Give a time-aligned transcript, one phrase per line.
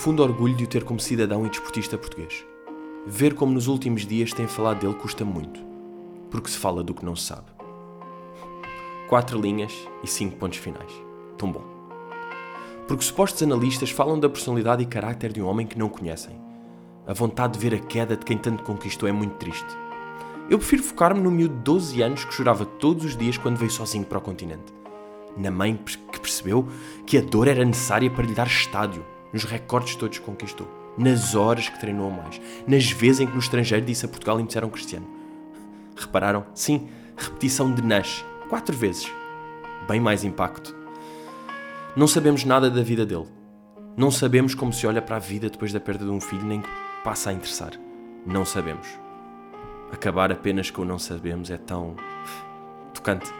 [0.00, 2.42] profundo orgulho de o ter como cidadão e desportista português.
[3.06, 5.60] Ver como nos últimos dias tem falado dele custa muito,
[6.30, 7.50] porque se fala do que não se sabe.
[9.10, 10.90] Quatro linhas e cinco pontos finais.
[11.36, 11.62] Tão bom.
[12.88, 16.34] Porque supostos analistas falam da personalidade e caráter de um homem que não conhecem.
[17.06, 19.76] A vontade de ver a queda de quem tanto conquistou é muito triste.
[20.48, 23.70] Eu prefiro focar-me no miúdo de 12 anos que chorava todos os dias quando veio
[23.70, 24.72] sozinho para o continente.
[25.36, 25.78] Na mãe
[26.10, 26.66] que percebeu
[27.06, 31.34] que a dor era necessária para lhe dar estádio, nos recordes todos que conquistou, nas
[31.34, 34.46] horas que treinou mais, nas vezes em que no estrangeiro disse a Portugal e me
[34.46, 35.06] disseram cristiano.
[35.96, 36.46] Repararam?
[36.54, 39.10] Sim, repetição de nas, quatro vezes.
[39.88, 40.74] Bem mais impacto.
[41.96, 43.26] Não sabemos nada da vida dele.
[43.96, 46.60] Não sabemos como se olha para a vida depois da perda de um filho, nem
[46.60, 46.68] que
[47.02, 47.72] passa a interessar.
[48.24, 48.86] Não sabemos.
[49.92, 51.96] Acabar apenas com o não sabemos é tão.
[52.94, 53.30] tocante.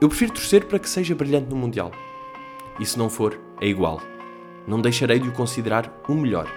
[0.00, 1.90] Eu prefiro torcer para que seja brilhante no Mundial.
[2.78, 4.00] E se não for, é igual.
[4.66, 6.48] Não deixarei de o considerar o melhor.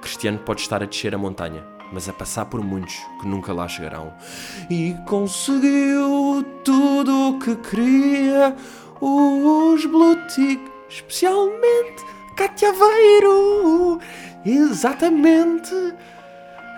[0.00, 3.68] Cristiano pode estar a descer a montanha, mas a passar por muitos que nunca lá
[3.68, 4.12] chegarão.
[4.70, 8.56] E conseguiu tudo o que queria,
[9.00, 10.16] os Blue
[10.88, 12.04] especialmente
[12.36, 14.00] Cátia Aveiro.
[14.44, 15.74] Exatamente,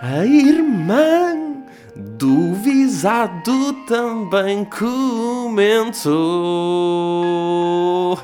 [0.01, 1.55] a irmã
[1.95, 6.05] do visado também comentou.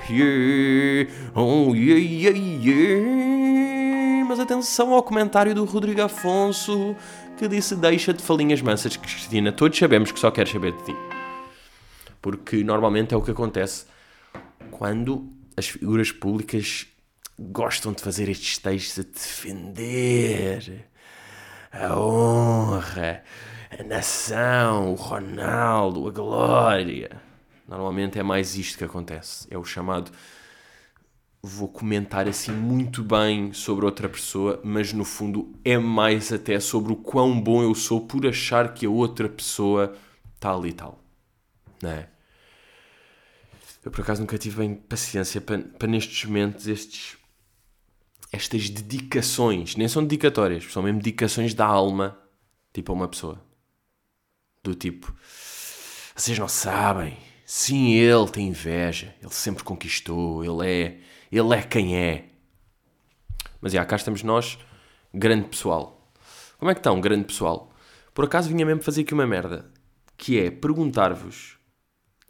[0.10, 1.21] Yeah.
[1.34, 4.26] Oh, yeah, yeah, yeah.
[4.28, 6.96] Mas atenção ao comentário do Rodrigo Afonso
[7.38, 9.52] que disse: Deixa de falinhas mansas, Cristina.
[9.52, 10.96] Todos sabemos que só queres saber de ti.
[12.22, 13.86] Porque normalmente é o que acontece
[14.70, 16.86] quando as figuras públicas
[17.40, 20.86] gostam de fazer estes textos a defender
[21.72, 23.24] a honra,
[23.80, 27.10] a nação, o Ronaldo, a glória.
[27.68, 29.48] Normalmente é mais isto que acontece.
[29.50, 30.12] É o chamado.
[31.44, 36.94] Vou comentar assim muito bem sobre outra pessoa, mas no fundo é mais até sobre
[36.94, 39.98] o quão bom eu sou por achar que a outra pessoa
[40.40, 41.04] tal e tal.
[41.82, 42.10] Não é?
[43.84, 47.18] Eu por acaso nunca tive bem paciência para, para nestes momentos, estes,
[48.32, 52.20] estas dedicações, nem são dedicatórias, são mesmo dedicações da alma,
[52.72, 53.44] tipo a uma pessoa.
[54.64, 55.12] Do tipo,
[56.16, 57.18] vocês não sabem,
[57.54, 62.30] sim, ele tem inveja, ele sempre conquistou, ele é, ele é quem é.
[63.60, 64.58] Mas já, cá estamos nós,
[65.14, 66.10] grande pessoal.
[66.58, 67.70] Como é que estão, grande pessoal?
[68.14, 69.70] Por acaso vinha mesmo fazer aqui uma merda,
[70.16, 71.58] que é perguntar-vos,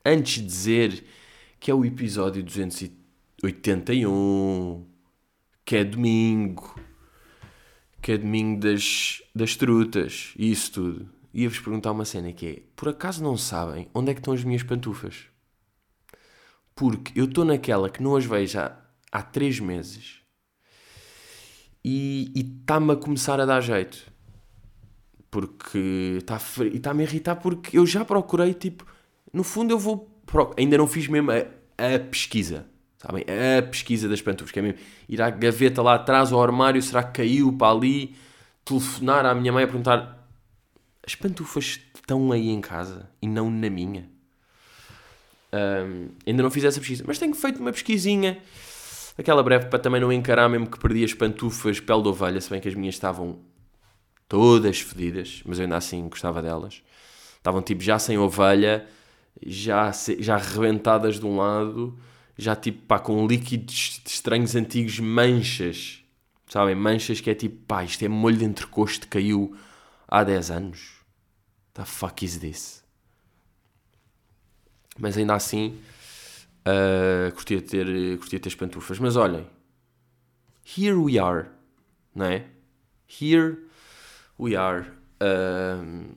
[0.04, 1.06] antes de dizer
[1.60, 4.88] que é o episódio 281,
[5.64, 6.82] que é domingo,
[8.02, 11.21] que é domingo das, das trutas, isso tudo.
[11.34, 14.44] Ia-vos perguntar uma cena que é: por acaso não sabem onde é que estão as
[14.44, 15.28] minhas pantufas?
[16.76, 18.78] Porque eu estou naquela que não as vejo há,
[19.12, 20.22] há três meses
[21.84, 24.12] e está-me a começar a dar jeito.
[25.30, 28.86] Porque está e está-me a irritar porque eu já procurei, tipo,
[29.32, 30.10] no fundo eu vou.
[30.58, 32.66] Ainda não fiz mesmo a, a pesquisa.
[32.98, 33.24] Sabem?
[33.24, 37.02] A pesquisa das pantufas, que é mesmo ir à gaveta lá atrás, ao armário, será
[37.02, 38.16] que caiu para ali?
[38.64, 40.21] Telefonar à minha mãe a perguntar:
[41.06, 44.10] as pantufas estão aí em casa e não na minha?
[45.54, 48.40] Um, ainda não fiz essa pesquisa, mas tenho feito uma pesquisinha,
[49.18, 52.50] aquela breve, para também não encarar mesmo que perdi as pantufas pele de ovelha, se
[52.50, 53.40] bem que as minhas estavam
[54.30, 56.82] todas fedidas, mas eu ainda assim gostava delas.
[57.38, 58.88] Estavam tipo já sem ovelha,
[59.46, 62.00] já, já arrebentadas de um lado,
[62.38, 66.02] já tipo pá, com líquidos estranhos antigos, manchas,
[66.48, 66.76] sabem?
[66.76, 69.54] Manchas que é tipo pá, isto é molho de entrecosto caiu
[70.12, 71.02] há 10 anos.
[71.74, 72.84] The fuck is this?
[75.00, 75.80] Mas ainda assim,
[76.68, 79.00] uh, curtia, ter, curtia ter as pantufas.
[79.00, 79.48] Mas olhem,
[80.78, 81.50] here we are,
[82.14, 82.46] não é?
[83.08, 83.58] Here
[84.38, 84.92] we are,
[85.22, 86.16] uh,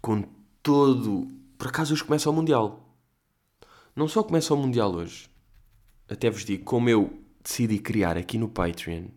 [0.00, 0.22] com
[0.62, 2.88] todo por acaso hoje começa o Mundial.
[3.96, 5.28] Não só começa o Mundial hoje,
[6.08, 9.08] até vos digo, como eu decidi criar aqui no Patreon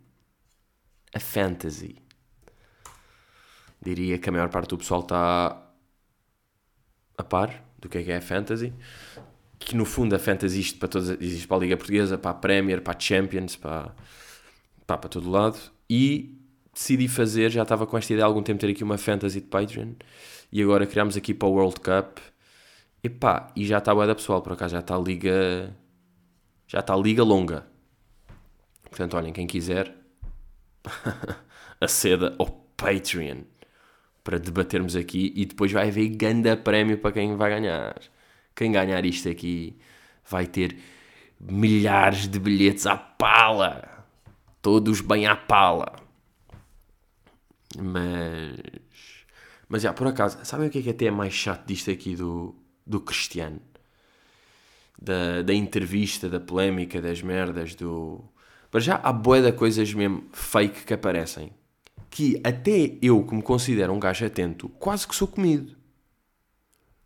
[1.13, 2.00] a Fantasy.
[3.81, 5.69] Diria que a maior parte do pessoal está
[7.17, 8.73] a par do que é que é a Fantasy.
[9.57, 12.35] Que no fundo a Fantasy existe para, todas, existe para a Liga Portuguesa, para a
[12.35, 13.95] Premier, para a Champions, para,
[14.85, 15.57] para, para todo lado.
[15.89, 16.37] E
[16.73, 19.47] decidi fazer, já estava com esta ideia há algum tempo, ter aqui uma Fantasy de
[19.47, 19.93] Patreon.
[20.51, 22.19] E agora criámos aqui para o World Cup
[23.03, 25.75] Epá, e já está a da pessoal, por acaso já está a liga.
[26.67, 27.65] Já está a liga longa.
[28.83, 29.95] Portanto, olhem, quem quiser,
[31.81, 32.47] aceda ao
[32.77, 33.41] Patreon.
[34.23, 37.99] Para debatermos aqui e depois vai haver ganda prémio para quem vai ganhar.
[38.55, 39.77] Quem ganhar isto aqui
[40.29, 40.77] vai ter
[41.39, 44.05] milhares de bilhetes à pala.
[44.61, 45.95] Todos bem à pala.
[47.77, 48.57] Mas.
[49.67, 52.15] Mas já, por acaso, sabem o que é que até é mais chato disto aqui
[52.15, 52.53] do,
[52.85, 53.61] do Cristiano?
[55.01, 58.21] Da, da entrevista, da polémica, das merdas, do.
[58.69, 61.53] Para já há boé de coisas mesmo fake que aparecem.
[62.11, 65.75] Que até eu, que me considero um gajo atento, quase que sou comido.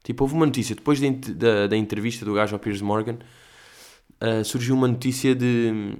[0.04, 3.18] Tipo, houve uma notícia, depois da, da, da entrevista do gajo ao Piers Morgan,
[4.22, 5.96] uh, surgiu uma notícia de.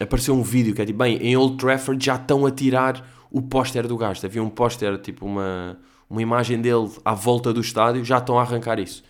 [0.00, 3.42] Apareceu um vídeo que é tipo, bem, em Old Trafford já estão a tirar o
[3.42, 4.24] póster do gajo.
[4.24, 5.78] Havia um póster, tipo uma,
[6.08, 9.04] uma imagem dele à volta do estádio, já estão a arrancar isso.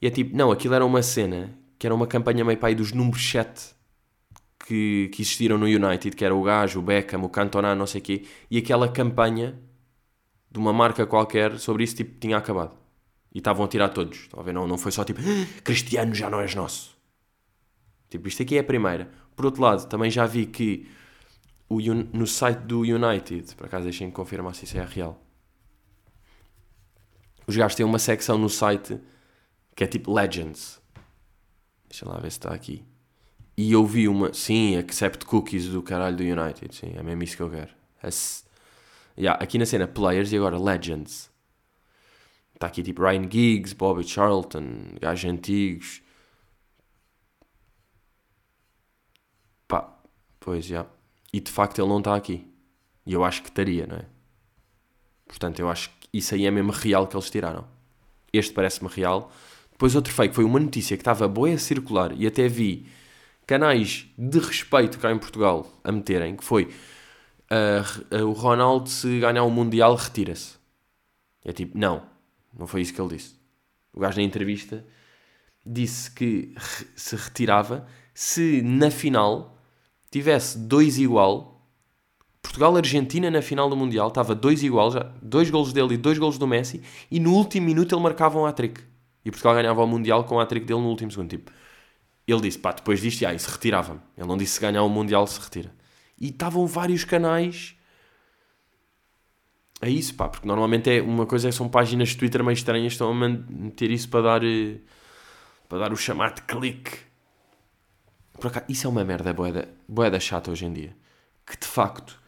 [0.00, 2.92] E é tipo, não, aquilo era uma cena, que era uma campanha meio aí dos
[2.92, 3.75] números 7
[4.66, 8.00] que, que existiram no United, que era o gajo, o Beckham, o Cantona, não sei
[8.00, 9.56] o quê, e aquela campanha
[10.50, 12.76] de uma marca qualquer sobre isso, tipo, tinha acabado.
[13.32, 14.28] E estavam a tirar todos.
[14.44, 14.52] Ver?
[14.52, 16.96] Não, não foi só tipo, ah, Cristiano já não és nosso.
[18.10, 19.10] Tipo, isto aqui é a primeira.
[19.36, 20.88] Por outro lado, também já vi que
[21.68, 25.22] o, no site do United, por acaso deixem-me confirmar se isso é real.
[27.46, 28.98] Os gajos têm uma secção no site
[29.76, 30.80] que é tipo Legends.
[31.88, 32.82] Deixa lá ver se está aqui.
[33.56, 37.36] E eu vi uma, sim, accept cookies do caralho do United, sim, é mesmo isso
[37.36, 37.70] que eu quero.
[38.02, 38.08] É
[39.18, 41.30] yeah, aqui na cena Players e agora Legends.
[42.54, 46.02] Está aqui tipo Ryan Giggs, Bobby Charlton, gajos antigos.
[50.46, 50.86] Pois, já.
[51.32, 52.46] E de facto ele não está aqui.
[53.04, 54.04] E eu acho que estaria, não é?
[55.26, 57.66] Portanto, eu acho que isso aí é mesmo real que eles tiraram.
[58.32, 59.32] Este parece-me real.
[59.72, 62.86] Depois outro fake foi uma notícia que estava boa a circular e até vi
[63.46, 66.64] canais de respeito cá em Portugal a meterem, que foi
[67.50, 70.56] uh, o Ronaldo se ganhar o Mundial retira-se.
[71.44, 72.02] É tipo, não,
[72.58, 73.36] não foi isso que ele disse.
[73.92, 74.84] O gajo na entrevista
[75.64, 76.54] disse que
[76.96, 79.58] se retirava se na final
[80.10, 81.68] tivesse dois igual,
[82.42, 86.38] Portugal-Argentina na final do Mundial, estava dois igual, já, dois golos dele e dois golos
[86.38, 88.80] do Messi, e no último minuto ele marcava um hat-trick.
[89.24, 91.28] E Portugal ganhava o Mundial com o hat-trick dele no último segundo.
[91.28, 91.50] Tipo,
[92.32, 94.00] ele disse, pá, depois disto, já, se retirava-me.
[94.16, 95.72] Ele não disse se ganhar o Mundial se retira.
[96.18, 97.76] E estavam vários canais
[99.80, 102.92] a isso, pá, porque normalmente é uma coisa é são páginas de Twitter meio estranhas,
[102.92, 104.78] estão a meter isso para dar, eh,
[105.68, 106.98] para dar o chamado clique.
[108.32, 110.96] Por acaso, isso é uma merda boeda, boeda chata hoje em dia.
[111.46, 112.20] Que de facto,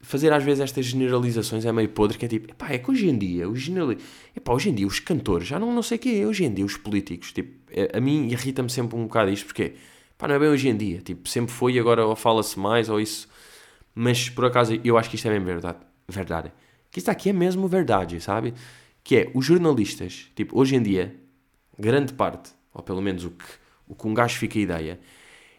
[0.00, 3.08] fazer às vezes estas generalizações é meio podre, que é tipo, epá, é que hoje
[3.08, 3.98] em dia, os generali...
[4.34, 6.64] epá, hoje em dia os cantores, já não, não sei o quê, hoje em dia
[6.64, 7.59] os políticos, tipo, é,
[7.94, 9.74] a mim irrita-me sempre um bocado isto, porque,
[10.18, 13.00] pá, não é bem hoje em dia, tipo, sempre foi e agora fala-se mais ou
[13.00, 13.28] isso,
[13.94, 15.78] mas por acaso eu acho que isto é mesmo verdade,
[16.08, 16.52] verdade.
[16.90, 18.54] Que isto aqui é mesmo verdade, sabe?
[19.04, 21.14] Que é, os jornalistas, tipo, hoje em dia,
[21.78, 23.44] grande parte, ou pelo menos o que
[23.90, 25.00] o que um gajo fica a ideia,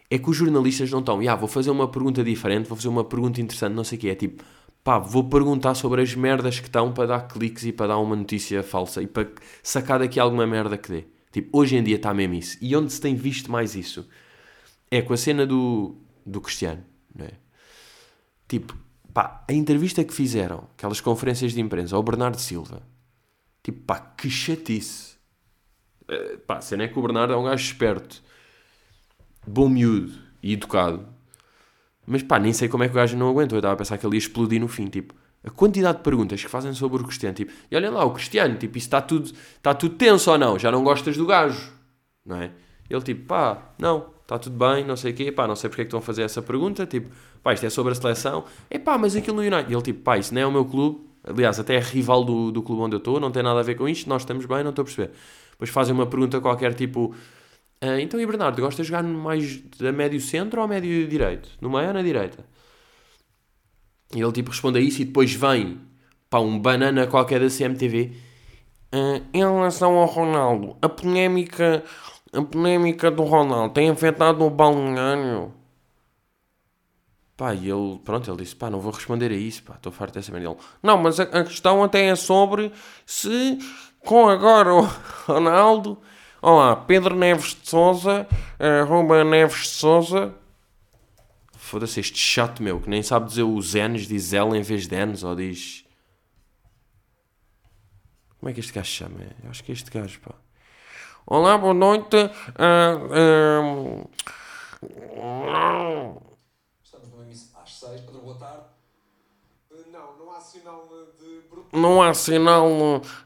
[0.09, 3.03] é que os jornalistas não estão, ah, vou fazer uma pergunta diferente, vou fazer uma
[3.03, 4.09] pergunta interessante, não sei o quê.
[4.09, 4.43] É tipo,
[4.83, 8.15] pá, vou perguntar sobre as merdas que estão para dar cliques e para dar uma
[8.15, 9.27] notícia falsa e para
[9.61, 11.05] sacar daqui alguma merda que dê.
[11.31, 12.57] Tipo, hoje em dia está mesmo isso.
[12.61, 14.07] E onde se tem visto mais isso
[14.89, 15.95] é com a cena do,
[16.25, 16.83] do Cristiano,
[17.15, 17.31] não é?
[18.47, 18.77] Tipo,
[19.13, 22.81] pá, a entrevista que fizeram, aquelas conferências de imprensa ao Bernardo Silva,
[23.63, 25.11] tipo, pá, que chatice
[26.11, 28.21] Uh, pá, a cena é que o Bernardo é um gajo esperto,
[29.47, 30.11] bom miúdo
[30.43, 31.07] e educado.
[32.05, 33.55] Mas pá, nem sei como é que o gajo não aguentou.
[33.55, 34.87] Eu estava a pensar que ele ia explodir no fim.
[34.87, 37.35] Tipo, a quantidade de perguntas que fazem sobre o Cristiano.
[37.35, 40.59] Tipo, e olha lá, o Cristiano, tipo, isso está tudo, está tudo tenso ou não?
[40.59, 41.71] Já não gostas do gajo,
[42.25, 42.51] não é?
[42.89, 45.81] Ele tipo, pá, não, está tudo bem, não sei o quê, pá, não sei porque
[45.81, 46.85] é que estão a fazer essa pergunta.
[46.85, 47.09] Tipo,
[47.41, 48.43] pá, isto é sobre a seleção.
[48.69, 49.71] É pá, mas aquilo no United.
[49.71, 51.01] E ele tipo, pá, isso não é o meu clube.
[51.23, 53.75] Aliás, até é rival do, do clube onde eu estou, não tem nada a ver
[53.75, 55.11] com isto, nós estamos bem, não estou a perceber.
[55.51, 57.13] Depois fazem uma pergunta qualquer tipo:
[57.79, 61.49] ah, Então, e Bernardo, gosta de jogar mais a médio centro ou a médio direito?
[61.61, 62.43] No meio ou na direita?
[64.13, 65.79] E ele tipo responde a isso e depois vem
[66.29, 68.11] para um banana qualquer da CMTV.
[68.93, 71.83] Uh, ah, em relação ao Ronaldo, a polémica,
[72.33, 75.53] a polémica do Ronaldo tem afetado o balneário?
[77.41, 80.13] Pá, e ele, pronto, ele disse, pá, não vou responder a isso, pá, estou farto
[80.13, 80.49] dessa merda.
[80.49, 82.71] Ele, não, mas a, a, questão até é sobre
[83.05, 83.57] se
[84.05, 84.81] com agora o
[85.25, 85.97] Ronaldo.
[86.41, 88.27] Olá, Pedro Neves de Souza,
[88.59, 90.33] arroba Neves de Souza.
[91.71, 95.05] Foda-se este chato meu que nem sabe dizer os N's, diz L em vez de
[95.05, 95.85] N's ou diz.
[98.37, 99.21] Como é que este gajo chama?
[99.41, 100.35] Eu acho que é este gajo, pá.
[101.25, 102.17] Olá, boa noite.
[102.59, 104.09] Uh, uh...
[106.83, 107.21] Estamos no
[107.61, 108.63] às 6, boa tarde.
[109.93, 111.01] Não, não há sinal de.
[111.71, 112.67] Não há sinal.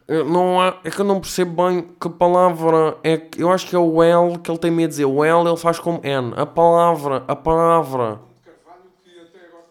[0.07, 3.41] eh, Não há, é que eu não percebo bem que palavra é que.
[3.41, 5.05] Eu acho que é o L que ele tem medo de dizer.
[5.05, 6.31] O L ele faz como N.
[6.37, 8.19] A palavra, a palavra.
[8.19, 9.65] de Carvalho que até agora.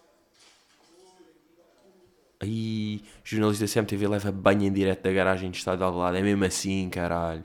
[2.44, 6.16] Aí, jornalista CMTV leva banho em direto da garagem de estado ao lado.
[6.16, 7.42] É mesmo assim, caralho.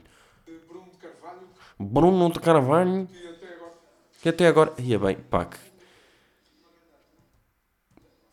[0.68, 3.06] Bruno de Carvalho Bruno de Carvalho.
[3.06, 3.72] que até agora.
[4.20, 4.74] Que até agora.
[4.78, 5.46] Ia bem, pá.
[5.46, 5.56] Que...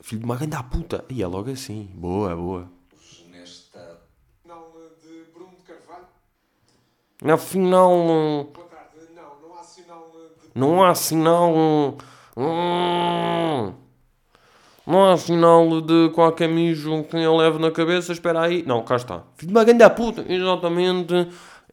[0.01, 1.05] Filho de uma grande puta.
[1.09, 1.89] E é logo assim.
[1.93, 2.69] Boa, boa.
[3.31, 4.01] nesta
[4.41, 7.33] Sinal de Bruno de Carvalho.
[7.33, 9.07] Afinal, hum, Boa tarde.
[9.15, 10.59] Não, não há sinal de.
[10.59, 11.53] não há sinal.
[12.35, 13.86] hum,
[14.87, 18.13] Não há sinal de qualquer mijo que eu levo na cabeça.
[18.13, 18.63] Espera aí.
[18.65, 19.21] Não, cá está.
[19.35, 20.25] Filho de uma grande puta.
[20.31, 21.13] Exatamente.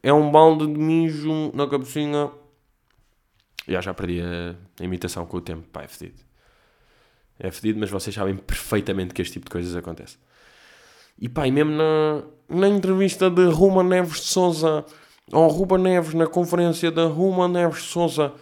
[0.03, 2.29] É um balde de mijo na cabecinha.
[3.69, 5.63] Já, já perdi a, imitação com o tempo.
[5.73, 6.19] Pá, é fedido.
[7.39, 10.19] É fedido, mas vocês sabem perfeitamente que este tipo de coisas acontece.
[11.17, 14.85] E pá, e mesmo na, na entrevista de Ruma Neves de Souza,
[15.31, 18.33] ou Ruba Neves, na conferência da Ruma Neves de Souza,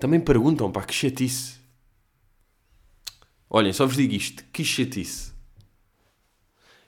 [0.00, 1.59] Também perguntam, pá, que chatice.
[3.50, 5.32] Olhem, só vos digo isto, que chatice.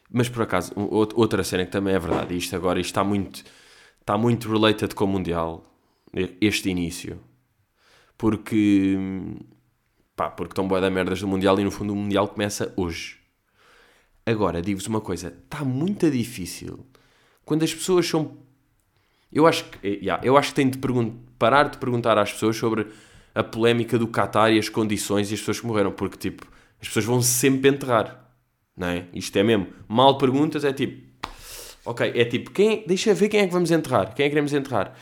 [0.09, 3.43] Mas por acaso, out- outra cena que também é verdade, isto agora, isto está muito,
[4.01, 5.65] está muito related com o Mundial,
[6.41, 7.19] este início.
[8.17, 8.97] Porque,
[10.15, 13.19] pá, porque estão boa da merdas do Mundial e no fundo o Mundial começa hoje.
[14.25, 16.87] Agora, digo-vos uma coisa, está muito difícil
[17.45, 18.37] quando as pessoas são
[19.33, 20.79] eu acho que, eh, yeah, eu acho que tenho de
[21.39, 22.87] parar de perguntar às pessoas sobre
[23.35, 26.47] a polémica do Qatar e as condições e as pessoas que morreram, porque tipo,
[26.83, 28.29] as pessoas vão sempre enterrar,
[28.77, 29.07] não é?
[29.15, 29.69] Isto é mesmo.
[29.89, 31.07] Mal perguntas é tipo,
[31.85, 34.53] ok, é tipo, quem, deixa ver quem é que vamos enterrar, quem é que queremos
[34.53, 34.95] enterrar.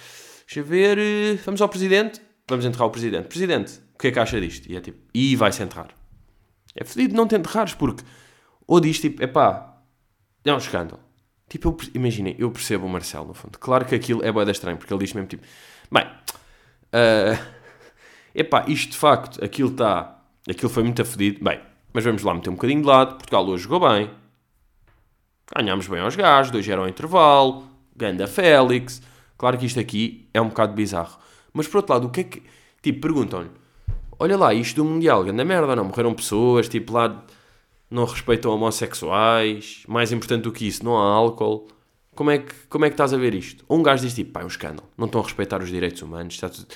[0.46, 3.28] Deixa ver, eh, vamos ao presidente, vamos enterrar o presidente.
[3.28, 4.70] Presidente, o que é que acha disto?
[4.70, 5.88] E é tipo, e vai-se enterrar.
[6.76, 8.04] É fedido não te enterrares, porque,
[8.66, 9.82] ou diz tipo, epá,
[10.44, 11.00] é um escândalo.
[11.49, 13.58] Tipo, eu, imaginem, eu percebo o Marcelo, no fundo.
[13.58, 15.44] Claro que aquilo é boeda estranho, porque ele diz mesmo tipo,
[15.90, 16.06] bem,
[16.92, 17.38] ah,
[18.34, 21.60] epá, isto de facto, aquilo está, aquilo foi muito afedido, bem,
[21.92, 24.11] mas vamos lá meter um bocadinho de lado, Portugal hoje jogou bem,
[25.54, 27.64] ganhámos bem aos gajos, dois eram intervalo,
[27.97, 29.02] ganda Félix,
[29.37, 31.18] claro que isto aqui é um bocado bizarro.
[31.52, 32.42] Mas por outro lado, o que é que,
[32.80, 33.50] tipo, perguntam-lhe,
[34.18, 37.25] olha lá, isto do Mundial, ganda merda, não, morreram pessoas, tipo, lá
[37.90, 41.66] não respeitam homossexuais, mais importante do que isso, não há álcool.
[42.14, 43.64] Como é que, como é que estás a ver isto?
[43.68, 46.35] Um gajo diz tipo, pá, é um escândalo, não estão a respeitar os direitos humanos,
[46.35, 46.66] está tudo...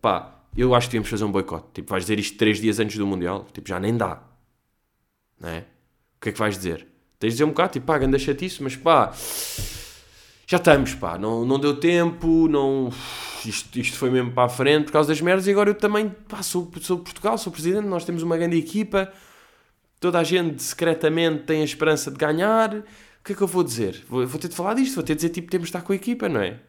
[0.00, 1.66] Pá, eu acho que devíamos fazer um boicote.
[1.74, 4.22] Tipo, vais dizer isto três dias antes do Mundial, tipo, já nem dá.
[5.42, 5.58] Não é?
[5.58, 6.86] O que é que vais dizer?
[7.18, 9.12] Tens de dizer um bocado, tipo, pá, ganda chatice, mas pá,
[10.46, 12.90] já estamos, pá, não, não deu tempo, não...
[13.44, 16.08] Isto, isto foi mesmo para a frente por causa das merdas e agora eu também,
[16.08, 19.12] pá, sou, sou Portugal, sou presidente, nós temos uma grande equipa,
[19.98, 22.72] toda a gente secretamente tem a esperança de ganhar.
[22.76, 24.04] O que é que eu vou dizer?
[24.08, 25.92] Vou, vou ter de falar disto, vou ter de dizer tipo, temos de estar com
[25.92, 26.60] a equipa, não é?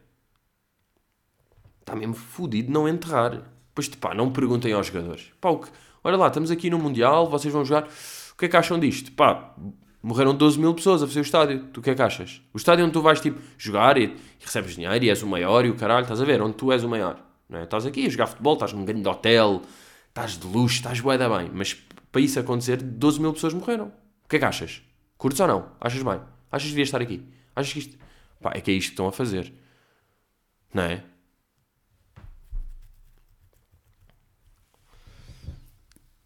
[1.80, 3.42] Está mesmo fodido não enterrar.
[3.72, 5.30] Pois, pá, não perguntem aos jogadores.
[5.40, 5.68] Pá, o que,
[6.02, 7.88] olha lá, estamos aqui no Mundial, vocês vão jogar.
[8.34, 9.12] O que é que acham disto?
[9.12, 9.54] Pá,
[10.02, 11.64] morreram 12 mil pessoas a fazer o estádio.
[11.72, 12.42] Tu o que é que achas?
[12.52, 15.64] O estádio onde tu vais, tipo, jogar e, e recebes dinheiro e és o maior
[15.64, 16.42] e o caralho, estás a ver?
[16.42, 17.18] Onde tu és o maior.
[17.48, 17.62] Não é?
[17.62, 19.62] Estás aqui a jogar futebol, estás num grande hotel,
[20.08, 21.50] estás de luxo, estás bué da bem.
[21.54, 21.74] Mas
[22.10, 23.92] para isso acontecer, 12 mil pessoas morreram.
[24.24, 24.82] O que é que achas?
[25.16, 25.68] Curtes ou não?
[25.80, 26.20] Achas bem?
[26.50, 27.26] Achas que devias estar aqui?
[27.54, 27.98] Achas que isto...
[28.42, 29.52] Pá, é que é isto que estão a fazer.
[30.72, 31.02] Não é?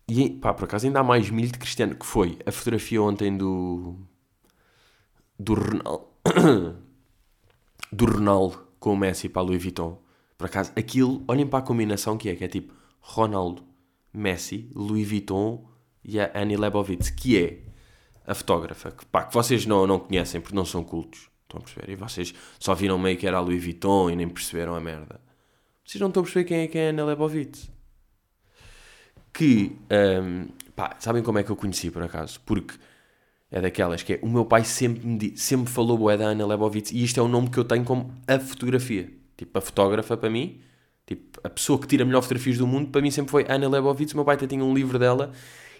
[0.08, 3.36] E, pá, por acaso ainda há mais milho de Cristiano, que foi a fotografia ontem
[3.36, 3.96] do...
[5.38, 6.06] Do Ronaldo...
[7.92, 10.00] do Ronaldo com o Messi para a Louis Vuitton.
[10.36, 13.64] Por acaso, aquilo, olhem para a combinação que é, que é tipo Ronaldo,
[14.12, 15.68] Messi, Louis Vuitton
[16.04, 17.62] e a Annie Leibovitz, que é
[18.26, 21.28] a fotógrafa, que, pá, que vocês não, não conhecem porque não são cultos.
[21.42, 21.92] Estão a perceber?
[21.92, 25.20] E vocês só viram meio que era a Louis Vuitton e nem perceberam a merda.
[25.84, 27.70] Vocês não estão a perceber quem é que é a Annie Leibovitz.
[29.38, 29.76] Que,
[30.20, 32.40] hum, pá, sabem como é que eu conheci por acaso?
[32.44, 32.74] Porque
[33.52, 36.90] é daquelas que é, o meu pai sempre me sempre falou bué da Ana Lebovitz
[36.90, 39.08] e isto é o nome que eu tenho como a fotografia.
[39.36, 40.60] Tipo, a fotógrafa para mim,
[41.06, 44.12] tipo, a pessoa que tira melhor fotografias do mundo, para mim sempre foi Ana Lebovitz.
[44.12, 45.30] O meu pai até tinha um livro dela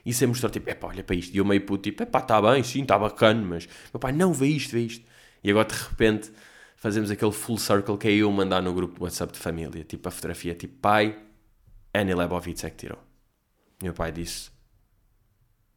[0.07, 1.35] e sempre mostrou, tipo, epá, olha para isto.
[1.35, 4.33] E eu meio puto, tipo, epá, está bem, sim, está bacana, mas meu pai, não,
[4.33, 5.05] vê isto, vê isto.
[5.43, 6.31] E agora de repente
[6.77, 10.09] fazemos aquele full circle que é eu mandar no grupo do WhatsApp de família, tipo,
[10.09, 11.19] a fotografia, tipo, pai,
[11.93, 13.08] Ana Lebovitz é que tirou.
[13.83, 14.51] Meu pai disse,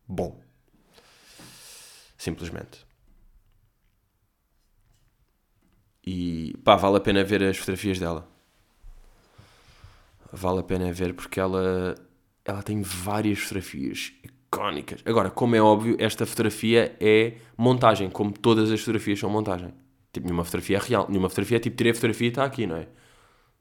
[0.07, 0.39] bom.
[2.17, 2.85] Simplesmente.
[6.05, 8.27] E pá, vale a pena ver as fotografias dela.
[10.31, 11.95] Vale a pena ver porque ela,
[12.43, 15.01] ela tem várias fotografias icónicas.
[15.05, 19.73] Agora, como é óbvio, esta fotografia é montagem, como todas as fotografias são montagem.
[20.11, 21.05] Tipo, nenhuma fotografia é real.
[21.07, 22.87] Nenhuma fotografia é tipo, tirei a fotografia e está aqui, não é?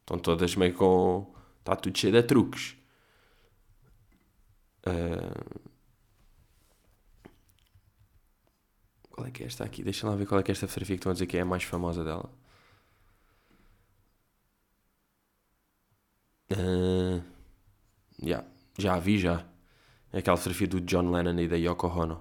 [0.00, 1.32] Estão todas meio com.
[1.60, 2.79] Está tudo cheio de truques.
[4.86, 5.60] Ah,
[9.12, 9.84] Qual é que é esta aqui?
[9.84, 11.42] Deixa lá ver qual é que é esta fotografia que estão a dizer que é
[11.42, 12.28] a mais famosa dela.
[16.50, 17.22] Ah,
[18.22, 18.44] yeah,
[18.78, 19.44] já a vi, já.
[20.12, 22.20] É aquela fotografia do John Lennon e da Yoko Ono.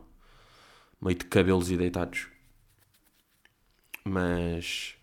[1.02, 2.28] Meio de cabelos e deitados.
[4.06, 4.98] Mas...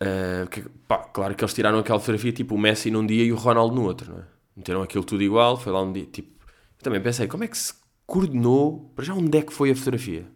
[0.00, 3.32] ah, que- pá, claro que eles tiraram aquela fotografia tipo o Messi num dia e
[3.32, 4.37] o Ronaldo no outro, não é?
[4.58, 6.44] Meteram aquilo tudo igual, foi lá um dia, tipo...
[6.78, 7.72] Eu também pensei, como é que se
[8.04, 8.90] coordenou?
[8.96, 10.28] Para já onde é que foi a fotografia?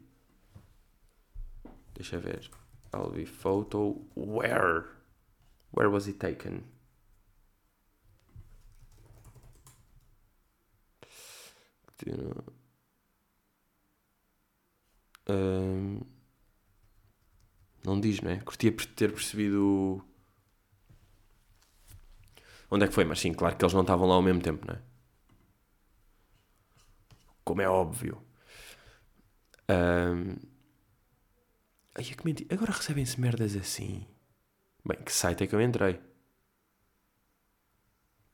[1.93, 2.49] Deixa ver.
[2.93, 4.85] Albi photo, where?
[5.73, 6.63] Where was it taken?
[15.27, 16.01] Ahm,
[17.85, 18.39] não diz, não é?
[18.39, 20.01] Curtia ter percebido
[22.73, 24.67] onde é que foi, mas sim, claro que eles não estavam lá ao mesmo tempo,
[24.67, 24.81] não é?
[27.45, 28.23] Como é óbvio.
[29.69, 30.37] Ahm,
[31.97, 32.55] Ai, é que mentira.
[32.55, 34.07] Agora recebem-se merdas assim.
[34.85, 36.01] Bem, que site é que eu entrei?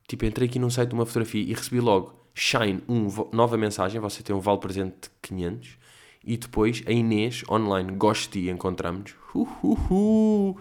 [0.07, 3.99] Tipo, entrei aqui num site de uma fotografia e recebi logo Shine, um, nova mensagem,
[3.99, 5.77] você tem um vale presente de 500.
[6.23, 9.13] E depois a Inês, online, gosto de ti, encontramos.
[9.33, 10.59] Uhuhu.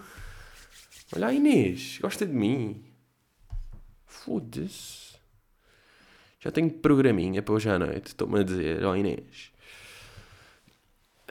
[1.14, 2.82] Olha a Inês, gosta de mim.
[4.08, 5.16] Foda-se.
[6.40, 9.52] Já tenho programinha para hoje à noite, estou-me a dizer, ó Inês.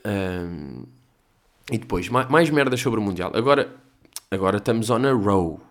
[0.03, 0.83] Ahm,
[1.71, 3.31] e depois, mais, mais merdas sobre o Mundial.
[3.35, 3.75] Agora,
[4.31, 5.61] agora estamos on a row.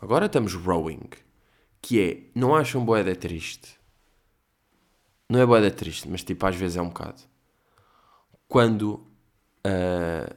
[0.00, 1.08] Agora estamos rowing.
[1.80, 3.78] Que é, não acham boeda triste?
[5.28, 7.22] Não é boeda triste, mas tipo, às vezes é um bocado.
[8.48, 9.06] Quando,
[9.62, 10.34] ah,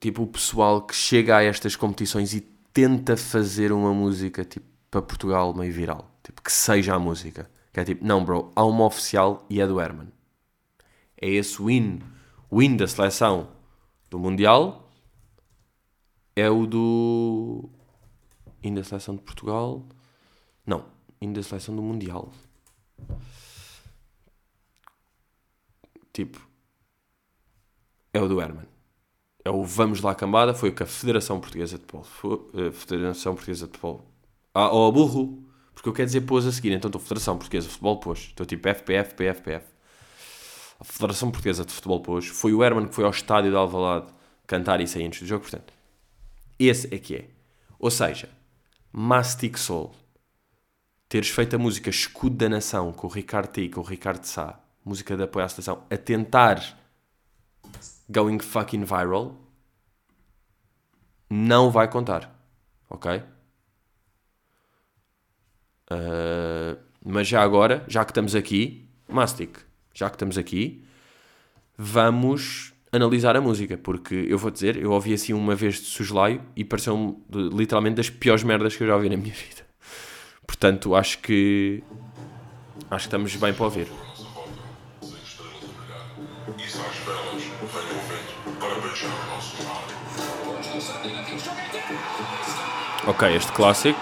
[0.00, 5.00] tipo, o pessoal que chega a estas competições e tenta fazer uma música, tipo, para
[5.00, 6.14] Portugal meio viral.
[6.22, 7.50] Tipo, que seja a música.
[7.72, 10.12] Que é tipo, não bro, há uma oficial e é do Herman.
[11.18, 12.06] É esse o hino.
[12.50, 13.48] O hino da seleção
[14.10, 14.90] do Mundial
[16.36, 17.70] é o do.
[18.62, 19.82] Hino da seleção de Portugal.
[20.66, 20.84] Não,
[21.18, 22.30] hino da seleção do Mundial.
[26.12, 26.46] Tipo,
[28.12, 28.75] é o do Herman.
[29.46, 33.32] É o Vamos lá Cambada, foi o que a Federação Portuguesa de fo- eh, Federação
[33.32, 34.04] Portuguesa de Futebol.
[34.52, 35.46] Ah, oh, burro!
[35.72, 38.18] Porque eu quero dizer pôs a seguir, então estou Federação Portuguesa de Futebol pôs.
[38.18, 39.64] Estou tipo FPF, PFPF.
[40.80, 42.26] A Federação Portuguesa de Futebol pôs.
[42.26, 44.08] Foi o Herman que foi ao estádio de Alvalade
[44.48, 45.72] cantar isso aí antes do jogo, portanto.
[46.58, 47.28] Esse é que é.
[47.78, 48.28] Ou seja,
[48.92, 49.94] Mastic Soul.
[51.08, 54.24] Teres feito a música Escudo da Nação com o Ricardo T e com o Ricardo
[54.24, 56.76] Sá, música de apoio à seleção, a tentar
[58.10, 59.36] going fucking viral,
[61.28, 62.32] não vai contar.
[62.88, 63.22] Ok?
[65.90, 69.58] Uh, mas já agora, já que estamos aqui, Mastic,
[69.94, 70.84] já que estamos aqui,
[71.76, 76.42] vamos analisar a música, porque eu vou dizer, eu ouvi assim uma vez de Suslaio
[76.56, 79.64] e pareceu-me de- literalmente das piores merdas que eu já ouvi na minha vida.
[80.46, 81.82] Portanto, acho que
[82.90, 84.05] acho que estamos bem para ouvir.
[93.06, 94.00] Ok, este clássico.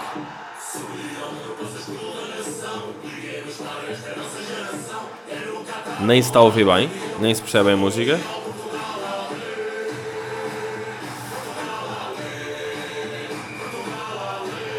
[5.99, 8.19] Nem se está a ouvir bem, nem se percebe a música.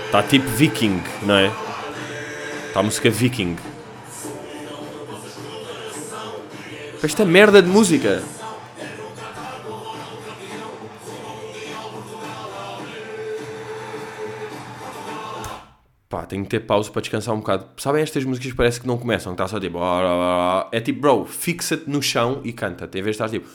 [0.07, 1.53] Está tipo viking, não é?
[2.69, 3.57] Está a música viking.
[7.03, 8.23] Esta merda de música.
[16.29, 17.69] Tenho que ter pausa para descansar um bocado.
[17.77, 19.79] Sabem estas músicas que parece que não começam, que está só tipo.
[20.73, 22.99] É tipo, bro, fixa-te no chão e canta-te.
[22.99, 23.47] Em vez de estar tipo.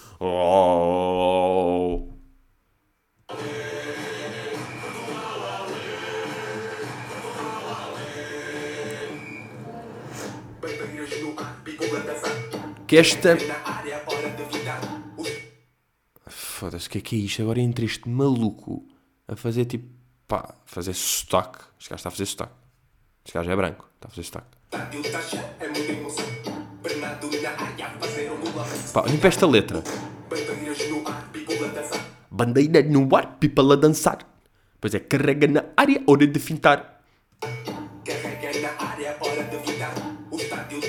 [12.87, 13.37] Que esta.
[16.27, 17.41] Foda-se, o que é que é isto?
[17.41, 18.85] Agora entra este maluco
[19.27, 19.89] a fazer tipo.
[20.27, 21.59] pá, fazer sotaque.
[21.79, 22.60] Este gajo está a fazer sotaque.
[23.25, 24.57] Este gajo é branco, está a fazer sotaque.
[28.93, 29.83] Pá, para esta letra.
[32.29, 34.19] Bandeira no ar, people a dançar.
[34.79, 37.03] Pois é, carrega na área, hora de fintar.
[38.03, 39.93] Carrega na área, hora de evitar.
[40.31, 40.79] O estádio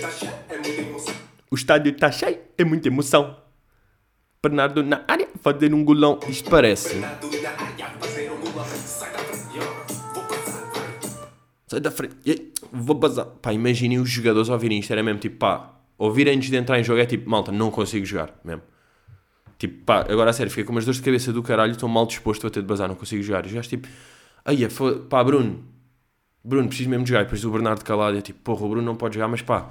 [1.51, 3.37] O estádio está cheio, é muita emoção.
[4.43, 6.19] Bernardo na área, fazer um golão.
[6.27, 6.97] Isto parece.
[11.73, 12.15] Sai da frente.
[12.71, 13.25] Vou passar.
[13.25, 14.93] Pá, imaginem os jogadores ouvirem isto.
[14.93, 18.05] Era mesmo tipo, pá, ouvir antes de entrar em jogo é tipo, malta, não consigo
[18.05, 18.35] jogar.
[18.45, 18.61] Mesmo.
[19.59, 22.05] Tipo, pá, agora a sério, fiquei com umas dores de cabeça do caralho, estou mal
[22.05, 23.47] disposto a ter de bazar, não consigo jogar.
[23.47, 23.89] E já tipo,
[24.45, 24.69] aí,
[25.09, 25.65] pá, Bruno,
[26.45, 27.23] Bruno, preciso mesmo de jogar.
[27.23, 29.71] E depois do Bernardo calado, eu tipo, porra, o Bruno não pode jogar, mas pá,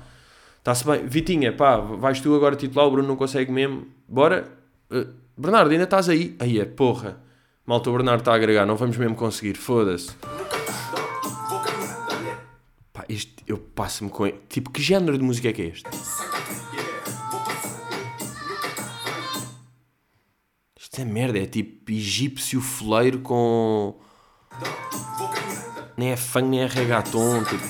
[0.57, 1.05] está-se bem.
[1.05, 3.85] Vitinha, pá, vais tu agora titular, o Bruno não consegue mesmo.
[4.07, 4.51] Bora.
[4.91, 6.35] Uh, Bernardo, ainda estás aí?
[6.39, 7.21] Aí é, porra.
[7.63, 10.09] Malta, o Bernardo está a agregar, não vamos mesmo conseguir, foda-se.
[13.11, 14.25] Este, eu passo-me com.
[14.47, 15.89] Tipo, que género de música é que é este?
[20.79, 23.99] Isto é merda, é tipo egípcio foleiro com.
[25.97, 27.43] Nem é funk, nem é reggaeton.
[27.43, 27.63] Tipo,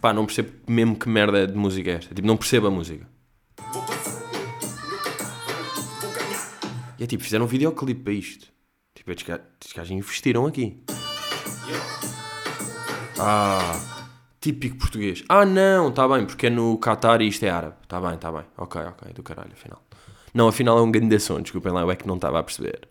[0.00, 2.12] pá, não percebo mesmo que merda de música é esta.
[2.12, 3.08] Tipo, não percebo a música.
[6.98, 8.48] E é tipo, fizeram um videoclipe para isto.
[8.96, 10.82] Tipo, estes gajos investiram aqui.
[13.16, 13.95] Ah,
[14.46, 15.24] típico português.
[15.28, 17.74] Ah, não, está bem, porque é no Qatar e isto é árabe.
[17.82, 18.44] Está bem, está bem.
[18.56, 19.82] Ok, ok, do caralho, afinal.
[20.32, 22.88] Não, afinal é um grande som, desculpem lá, eu é que não estava a perceber.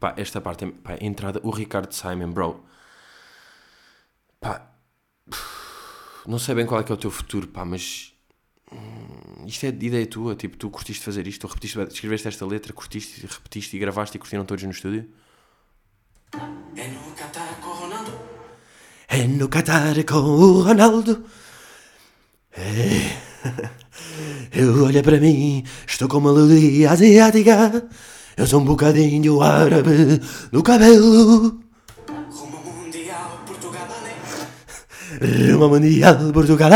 [0.00, 2.64] Pá, esta parte, é- pá, entrada, o Ricardo Simon, bro.
[4.40, 4.72] Pá,
[6.26, 8.12] não sei bem qual é que é o teu futuro, pá, mas
[9.48, 12.72] isto é de ideia tua, tipo, tu curtiste fazer isto, tu repetiste, escreveste esta letra,
[12.72, 15.08] curtiste, repetiste e gravaste e curtiram todos no estúdio?
[16.76, 18.12] É no Qatar com o Ronaldo.
[19.08, 21.24] É no Qatar com o Ronaldo.
[22.52, 23.16] É.
[24.52, 27.88] Eu olho para mim, estou com uma melodia asiática.
[28.36, 30.20] Eu sou um bocadinho árabe
[30.52, 31.60] no cabelo.
[32.30, 33.88] Rumo Mundial, Portugal.
[35.52, 36.70] Roma Mundial, Portugal,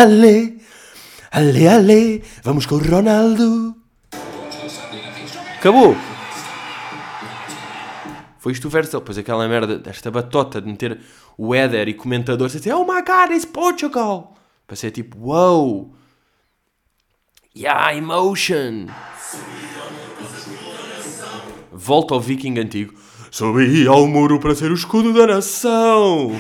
[1.32, 1.66] ale.
[1.66, 3.74] Ale, vamos com o Ronaldo.
[5.56, 5.96] Acabou.
[8.38, 9.04] Foi isto o verso dele.
[9.04, 11.00] Pois aquela merda desta batota de meter
[11.38, 14.36] o Éder e comentadores a dizer Oh my God, it's Portugal.
[14.66, 15.94] Para ser tipo, wow.
[17.56, 18.86] Yeah, emotion.
[21.70, 22.94] Volta ao viking antigo.
[23.30, 26.32] Subi ao muro para ser o escudo da nação.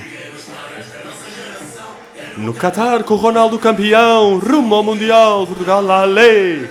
[2.36, 6.68] No Qatar com o Ronaldo campeão, rumo ao Mundial, Portugal ale.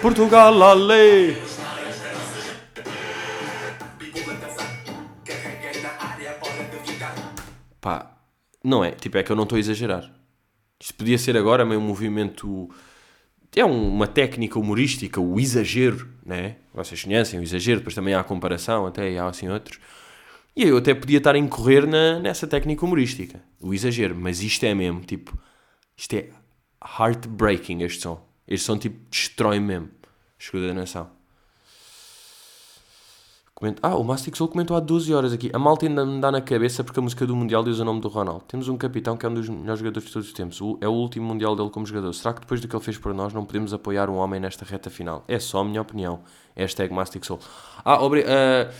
[0.00, 1.36] Portugal ale.
[7.80, 8.10] Pá,
[8.62, 10.10] não é, tipo, é que eu não estou a exagerar.
[10.78, 12.68] Isto podia ser agora meio um movimento.
[13.54, 16.56] É um- uma técnica humorística, o exagero, né?
[16.72, 19.78] Vocês conhecem o exagero, depois também há a comparação, até há assim outros.
[20.56, 24.64] E eu até podia estar a incorrer na, nessa técnica humorística, o exagero, mas isto
[24.64, 25.38] é mesmo, tipo,
[25.96, 26.30] isto é
[26.98, 28.20] heartbreaking este som.
[28.48, 29.88] Este som, tipo, destrói mesmo.
[30.38, 31.08] Escuda da nação.
[33.54, 35.50] Comenta- Ah, o Mastic Soul comentou há 12 horas aqui.
[35.52, 38.00] A malta ainda me dá na cabeça porque a música do Mundial diz o nome
[38.00, 38.44] do Ronaldo.
[38.48, 40.58] Temos um capitão que é um dos melhores jogadores de todos os tempos.
[40.80, 42.12] É o último Mundial dele como jogador.
[42.14, 44.64] Será que depois do que ele fez por nós não podemos apoiar um homem nesta
[44.64, 45.24] reta final?
[45.28, 46.22] É só a minha opinião.
[46.56, 47.38] Hashtag Mastic Soul.
[47.84, 48.24] Ah, obri...
[48.26, 48.72] ah,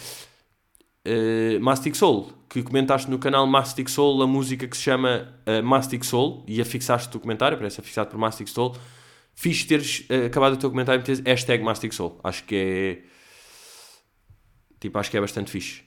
[1.07, 5.63] ah, Mastic Soul, que comentaste no canal Mastic Soul a música que se chama ah,
[5.63, 8.77] Mastic Soul e afixaste o comentário, parece afixado por Mastic Soul.
[9.35, 12.21] Fiz teres ah, acabado o teu comentário e meteres hashtag Mastic Soul.
[12.23, 13.11] Acho que é
[14.81, 15.85] Tipo, acho que é bastante fixe.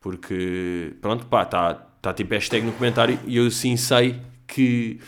[0.00, 5.00] Porque, pronto, pá, está tá tipo hashtag no comentário e eu sim sei que.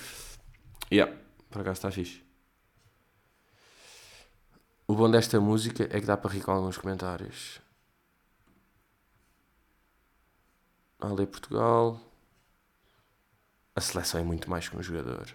[0.92, 1.14] Yeah,
[1.48, 2.20] por acaso está fixe.
[4.88, 7.60] O bom desta música é que dá para rir com alguns comentários.
[11.00, 12.00] Ale Portugal.
[13.74, 15.34] A seleção é muito mais que um jogador.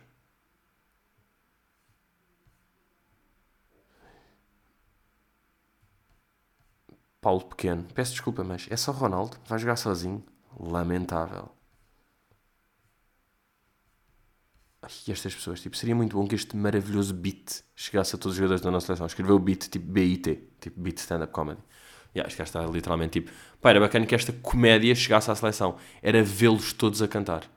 [7.21, 7.83] Paulo Pequeno.
[7.95, 9.37] Peço desculpa, mas é só Ronaldo.
[9.47, 10.23] Vai jogar sozinho.
[10.59, 11.49] Lamentável.
[14.81, 18.37] Ai, estas pessoas, tipo, seria muito bom que este maravilhoso beat chegasse a todos os
[18.37, 19.07] jogadores da nossa seleção.
[19.07, 21.61] Escreveu beat, tipo BIT, tipo Beat Stand Up Comedy.
[22.15, 23.31] Yeah, este gajo está literalmente tipo.
[23.61, 25.77] Pá, era bacana que esta comédia chegasse à seleção.
[26.01, 27.49] Era vê-los todos a cantar.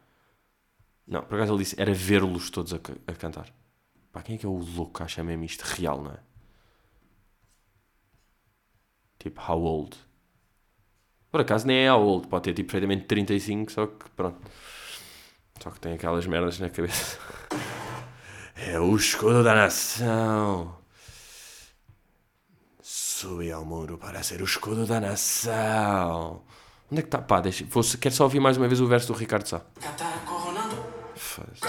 [1.06, 3.52] Não, por acaso ele disse, era ver-los todos a, a cantar.
[4.12, 6.18] Pá, quem é que é o louco que acha mesmo isto real, não é?
[9.18, 9.96] Tipo, how old?
[11.30, 14.40] Por acaso nem é how old, pode ter tipo perfeitamente 35, só que pronto.
[15.62, 17.18] Só que tem aquelas merdas na cabeça.
[18.58, 20.78] É o escudo da nação.
[23.18, 26.42] Subi ao muro para ser o escudo da nação.
[26.92, 27.16] Onde é que está?
[27.16, 27.64] Pá, deixa.
[27.64, 29.62] Vou, quero só ouvir mais uma vez o verso do Ricardo Sá.
[29.80, 30.76] Catar com Ronaldo.
[31.14, 31.60] Foda-se.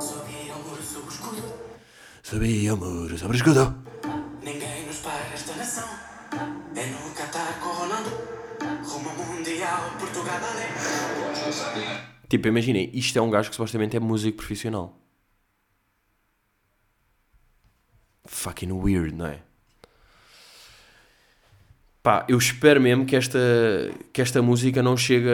[0.00, 1.42] Subi ao muro sob o escudo.
[2.22, 3.84] Subi ao muro sobre o escudo.
[4.42, 5.88] Ninguém nos para esta nação.
[6.74, 8.10] É no Catar com Ronaldo.
[8.82, 12.00] Rumo Mundial, Portugal, Ale.
[12.30, 14.98] Tipo, imaginem, isto é um gajo que supostamente é músico profissional.
[18.24, 19.49] Fucking weird, não é?
[22.02, 23.38] Pá, eu espero mesmo que esta,
[24.12, 25.28] que esta música não chegue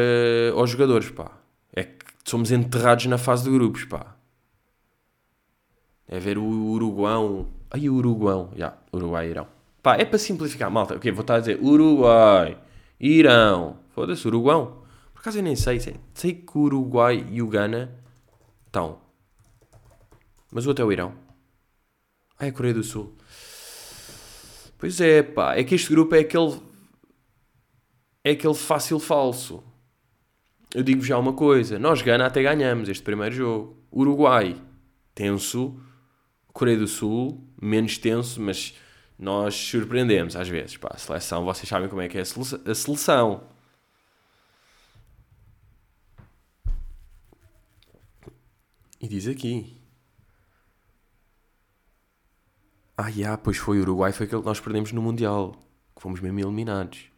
[0.55, 1.31] aos jogadores, pá.
[1.73, 4.17] É que somos enterrados na fase de grupos, pá.
[6.09, 7.49] É ver o Uruguão.
[7.71, 8.51] Ai, o Uruguão.
[8.57, 9.47] Já, Uruguai, Irão.
[9.83, 10.97] Pá, é para simplificar, malta.
[10.97, 12.59] Ok, vou estar a dizer Uruguai,
[12.99, 13.79] Irão.
[13.95, 14.83] Foda-se, Uruguão.
[15.13, 15.79] Por acaso eu nem sei.
[15.79, 17.93] Sei, sei que o Uruguai e o Gana
[18.67, 18.99] estão.
[20.51, 21.13] Mas o outro é o Irão.
[22.39, 23.15] Ah, é a Coreia do Sul.
[24.79, 25.55] Pois é, pá.
[25.57, 26.61] É que este grupo é aquele.
[28.23, 29.63] É aquele fácil falso.
[30.75, 31.79] Eu digo já uma coisa.
[31.79, 33.77] Nós, Gana, até ganhamos este primeiro jogo.
[33.93, 34.61] Uruguai,
[35.15, 35.81] tenso.
[36.53, 38.75] Coreia do Sul, menos tenso, mas
[39.19, 40.77] nós surpreendemos às vezes.
[40.77, 43.45] Pá, a seleção, vocês sabem como é que é a sele- a seleção.
[49.01, 49.76] E diz aqui.
[52.97, 55.53] Ah, já, pois foi o Uruguai, foi aquele que nós perdemos no Mundial.
[55.95, 57.11] Que fomos mesmo eliminados.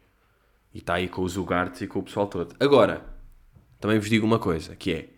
[0.75, 2.57] E está aí com os Ugarte e com o pessoal todo.
[2.59, 3.05] Agora,
[3.79, 5.09] também vos digo uma coisa, que é...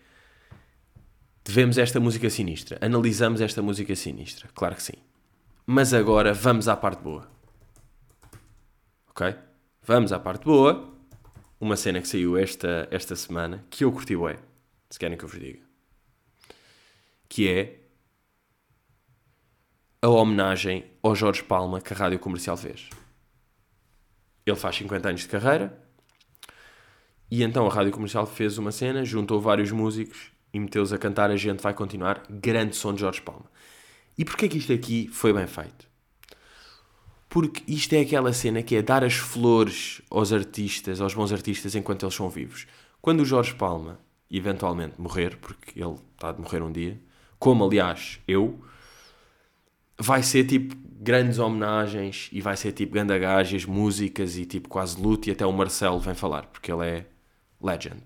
[1.42, 2.78] Devemos esta música sinistra.
[2.80, 4.50] Analisamos esta música sinistra.
[4.54, 4.96] Claro que sim.
[5.66, 7.30] Mas agora vamos à parte boa.
[9.08, 9.34] Ok?
[9.82, 10.94] Vamos à parte boa.
[11.58, 14.38] Uma cena que saiu esta, esta semana, que eu curti bué.
[14.90, 15.60] Se querem que eu vos diga.
[17.28, 17.79] Que é
[20.02, 22.88] a homenagem ao Jorge Palma que a Rádio Comercial fez.
[24.46, 25.78] Ele faz 50 anos de carreira
[27.30, 31.30] e então a Rádio Comercial fez uma cena, juntou vários músicos e meteu-os a cantar
[31.30, 33.44] A Gente Vai Continuar, grande som de Jorge Palma.
[34.16, 35.86] E porquê que isto aqui foi bem feito?
[37.28, 41.74] Porque isto é aquela cena que é dar as flores aos artistas, aos bons artistas,
[41.74, 42.66] enquanto eles são vivos.
[43.02, 46.98] Quando o Jorge Palma, eventualmente, morrer, porque ele está de morrer um dia,
[47.38, 48.60] como aliás eu,
[50.00, 55.28] vai ser tipo grandes homenagens e vai ser tipo gandagagens, músicas e tipo quase luto
[55.28, 57.06] e até o Marcelo vem falar, porque ele é
[57.62, 58.02] legend.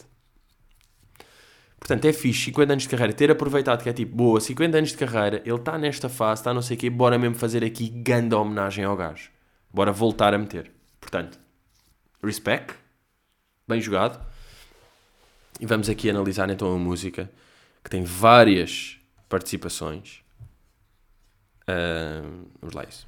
[1.78, 4.90] Portanto, é fixe, 50 anos de carreira, ter aproveitado que é tipo, boa, 50 anos
[4.90, 7.88] de carreira, ele está nesta fase, está não sei o quê, bora mesmo fazer aqui
[7.88, 9.30] grande homenagem ao gajo.
[9.72, 10.72] Bora voltar a meter.
[10.98, 11.38] Portanto,
[12.22, 12.74] respect,
[13.68, 14.24] bem jogado.
[15.60, 17.30] E vamos aqui analisar então a música,
[17.82, 20.23] que tem várias participações.
[21.66, 23.06] Ahm, vamos lá isso.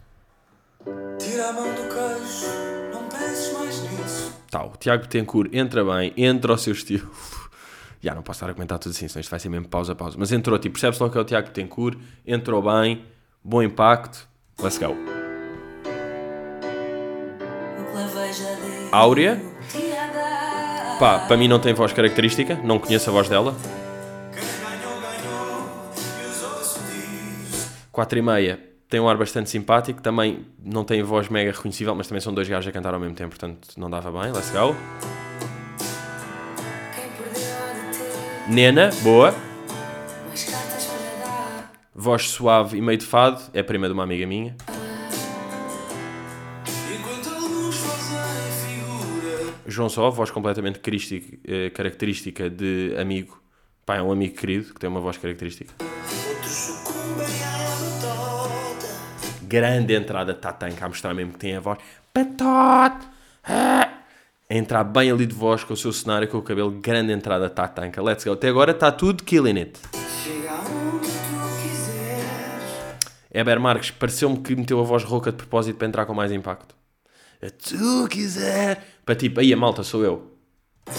[1.18, 2.46] Tira a mão do queijo,
[2.92, 4.32] não penses mais nisso.
[4.50, 7.10] Tá, o Tiago Betancourt entra bem, entra ao seu estilo.
[8.00, 10.16] Já, não posso estar a comentar tudo assim, senão isto vai ser mesmo pausa, pausa.
[10.18, 13.04] Mas entrou, tipo, percebe-se logo que é o Tiago Betancourt, entrou bem,
[13.42, 14.28] bom impacto,
[14.62, 14.94] let's go.
[18.92, 19.40] Áurea,
[21.00, 23.54] pá, para mim não tem voz característica, não conheço a voz dela.
[27.96, 32.06] 4 e meia tem um ar bastante simpático, também não tem voz mega reconhecível, mas
[32.06, 34.76] também são dois gajos a cantar ao mesmo tempo, portanto não dava bem, let's go.
[38.50, 39.34] Nena, boa.
[41.94, 44.54] Voz suave e meio de fado, é a prima de uma amiga minha.
[49.66, 50.82] João Só, voz completamente
[51.48, 53.42] eh, característica de amigo.
[53.86, 55.95] Pá, é um amigo querido que tem uma voz característica.
[59.56, 61.78] Grande entrada tatanca a mostrar mesmo que tem a voz.
[62.12, 63.06] Patote!
[63.42, 63.88] Ah!
[64.50, 66.70] A entrar bem ali de voz com o seu cenário, com o cabelo.
[66.72, 68.02] Grande entrada tatanca.
[68.02, 68.32] Let's go.
[68.32, 69.80] Até agora está tudo killing it.
[70.22, 73.00] Chega onde tu quiseres.
[73.30, 76.74] Eber Marques pareceu-me que meteu a voz rouca de propósito para entrar com mais impacto.
[77.40, 78.86] Se tu quiser.
[79.06, 80.32] Para tipo, aí a malta sou eu.
[80.86, 80.92] A.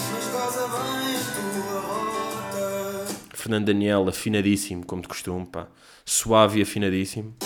[3.36, 5.68] Fernando Daniel, afinadíssimo, como de costume, pá.
[6.04, 7.36] Suave e afinadíssimo.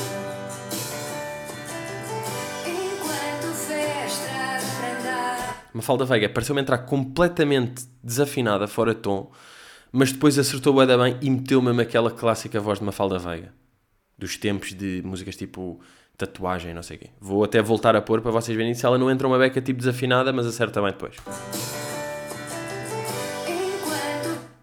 [5.72, 9.30] Mafalda Veiga pareceu-me entrar completamente desafinada, fora de tom,
[9.90, 13.52] mas depois acertou da bem e meteu mesmo aquela clássica voz de Mafalda Veiga.
[14.18, 15.80] Dos tempos de músicas tipo
[16.16, 17.10] tatuagem, não sei o quê.
[17.20, 19.78] Vou até voltar a pôr para vocês verem se ela não entra uma beca tipo
[19.78, 21.16] desafinada, mas acerta bem depois.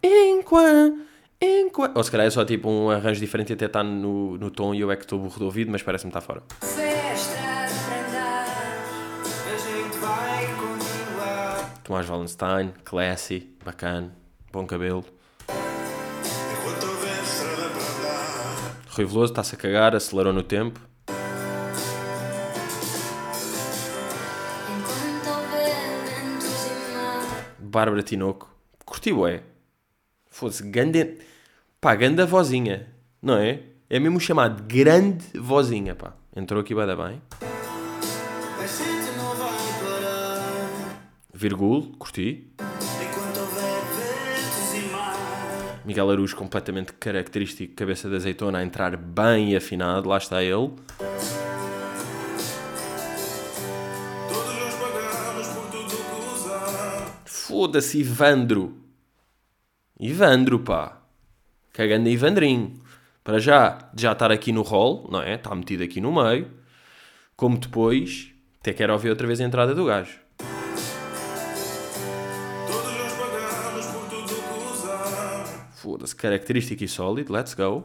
[0.04, 1.10] enquanto
[1.42, 1.96] Enquanto...
[1.96, 4.74] Ou se calhar é só tipo um arranjo diferente e até está no, no tom
[4.74, 6.44] e eu é que estou burro do ouvido, mas parece-me estar fora.
[6.60, 7.38] festa
[7.88, 8.46] prenda
[10.02, 10.99] vai continuar.
[11.90, 14.14] Tomás Wallenstein, classy, bacana,
[14.54, 15.04] bom cabelo.
[18.92, 20.80] Rui Veloso está-se a cagar, acelerou no tempo.
[27.58, 28.48] Bárbara Tinoco.
[28.86, 29.42] Curtiu, é?
[30.30, 31.18] Fosse grande.
[31.82, 32.88] Pá, grande vozinha,
[33.20, 33.64] não é?
[33.90, 36.14] É mesmo chamado grande vozinha, pá.
[36.36, 37.20] Entrou aqui, vai dar bem.
[41.40, 42.52] Virgul, curti.
[45.86, 50.10] Miguel Araújo, completamente característico, cabeça de azeitona, a entrar bem afinado.
[50.10, 50.74] Lá está ele.
[57.24, 58.76] Foda-se, Ivandro.
[59.98, 61.02] Ivandro, pá.
[61.72, 62.82] Cagando Ivandrinho.
[63.24, 65.36] Para já, já estar aqui no hall, não é?
[65.36, 66.52] Está metido aqui no meio.
[67.38, 70.29] Como depois, até quero ouvir outra vez a entrada do gajo.
[75.90, 77.34] Foda-se, característico e sólido.
[77.34, 77.84] Let's go.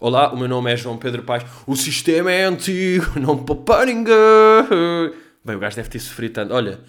[0.00, 1.44] Olá, o meu nome é João Pedro Paes.
[1.64, 4.14] O sistema é antigo, não poupa ninguém.
[5.44, 6.52] Bem, o gajo deve ter sofrido tanto.
[6.52, 6.80] Olha,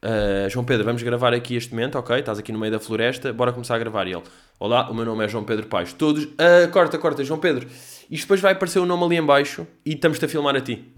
[0.00, 2.16] ah, João Pedro, vamos gravar aqui este momento, ok?
[2.16, 4.06] Estás aqui no meio da floresta, bora começar a gravar.
[4.06, 4.22] E ele,
[4.58, 5.92] olá, o meu nome é João Pedro Paes.
[5.92, 7.68] Todos, ah, corta, corta, João Pedro.
[8.10, 10.94] Isto depois vai aparecer o nome ali em baixo e estamos-te a filmar a ti.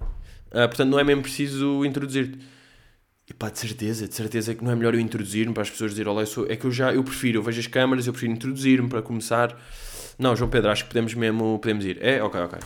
[0.52, 2.38] Ah, portanto, não é mesmo preciso introduzir-te.
[3.30, 5.92] E pá, de certeza, de certeza que não é melhor eu introduzir-me para as pessoas
[5.92, 6.50] dizerem, olá, eu sou...
[6.50, 9.56] É que eu já, eu prefiro, eu vejo as câmaras, eu prefiro introduzir-me para começar.
[10.18, 11.98] Não, João Pedro, acho que podemos mesmo, podemos ir.
[12.02, 12.20] É?
[12.20, 12.58] Ok, ok.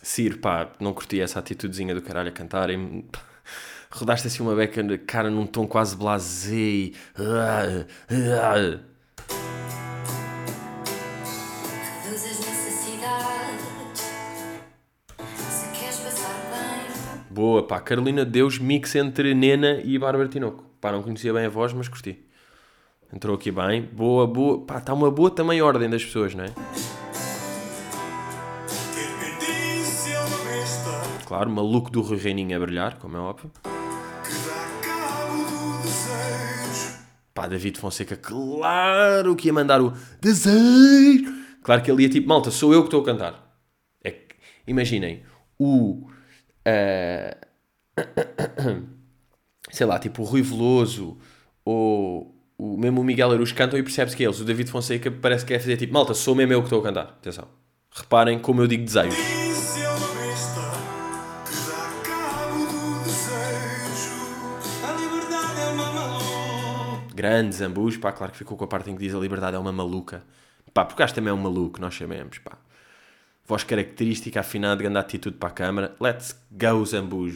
[0.00, 3.04] Ciro, pá, não curti essa atitudezinha do caralho a cantar e
[3.90, 6.94] rodaste assim uma beca, cara, num tom quase blasé e...
[17.34, 20.62] Boa, pá, Carolina de Deus, mix entre Nena e Bárbara Tinoco.
[20.80, 22.24] Pá, não conhecia bem a voz, mas curti.
[23.12, 23.82] Entrou aqui bem.
[23.82, 24.64] Boa, boa.
[24.64, 26.54] Pá, está uma boa também ordem das pessoas, não é?
[31.26, 33.50] Claro, maluco do Rui Reininho a brilhar, como é óbvio.
[37.34, 41.34] Pá, David Fonseca, claro que ia mandar o desejo.
[41.64, 43.58] Claro que ele ia tipo, malta, sou eu que estou a cantar.
[44.04, 44.36] É que,
[44.68, 45.24] imaginem,
[45.58, 46.13] o.
[46.66, 47.36] ah,
[49.70, 51.18] sei lá, tipo o Rui Veloso
[51.64, 54.40] ou o, mesmo o Miguel Aruz cantam e percebe-se que é eles.
[54.40, 56.82] O David Fonseca parece que é fazer tipo, malta, sou mesmo eu que estou a
[56.82, 57.04] cantar.
[57.04, 57.48] Atenção.
[57.90, 59.10] Reparem como eu digo desejo.
[59.10, 60.60] Disse é uma besta
[61.44, 64.14] que dá cabo do desejo.
[64.82, 67.14] A liberdade é uma maluca.
[67.14, 69.58] Grande Zambus, pá, claro que ficou com a parte em que diz a liberdade é
[69.58, 70.24] uma maluca.
[70.72, 72.58] Pá, porque o gajo também é um maluco, nós sabemos, pá.
[73.46, 75.94] Voz característica, afinada, grande atitude para a câmara.
[76.00, 77.32] Let's go, vai bem.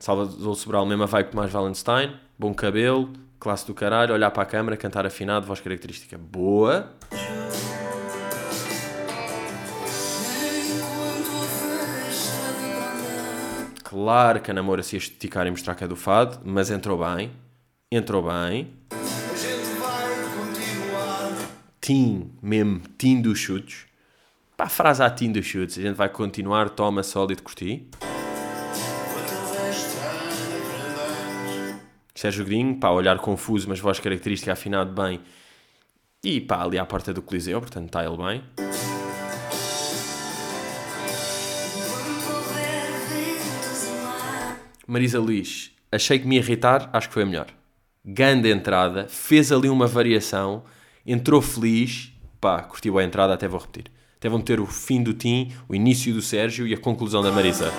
[0.00, 2.16] Salvador Sobral, mesma vibe que Tomás Wallenstein.
[2.36, 6.92] Bom cabelo, classe do caralho, olhar para a câmara, cantar afinado, voz característica boa.
[13.84, 17.30] Claro que a namora se esticar e mostrar que é do fado, mas entrou bem.
[17.92, 18.74] Entrou bem.
[21.88, 23.86] Tim, mesmo, Tim dos chutes.
[24.58, 25.78] Pá, a frase a Tim dos chutes.
[25.78, 27.88] A gente vai continuar, toma, sólido, curti.
[32.14, 35.18] Sérgio Godinho, pá, olhar confuso, mas voz característica, afinado bem.
[36.22, 38.44] E pá, ali à porta do Coliseu, portanto está ele bem.
[44.86, 47.46] Marisa Liz, achei que me irritar, acho que foi a melhor.
[48.04, 50.64] Ganda entrada, fez ali uma variação,
[51.08, 53.90] entrou feliz, pá, curtiu a entrada, até vou repetir.
[54.18, 57.32] Até vão ter o fim do Tim, o início do Sérgio e a conclusão da
[57.32, 57.72] Marisa.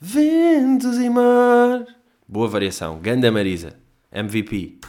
[0.00, 1.86] Ventos e mar.
[2.26, 3.78] Boa variação, Ganda Marisa,
[4.10, 4.80] MVP.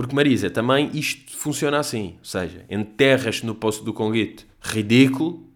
[0.00, 5.46] Porque Marisa, também isto funciona assim, ou seja, enterras-te no posto do Conguito, ridículo,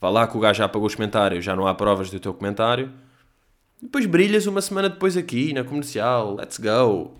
[0.00, 2.34] vá lá que o gajo já apagou os comentários, já não há provas do teu
[2.34, 2.92] comentário,
[3.80, 7.14] depois brilhas uma semana depois aqui, na comercial, let's go.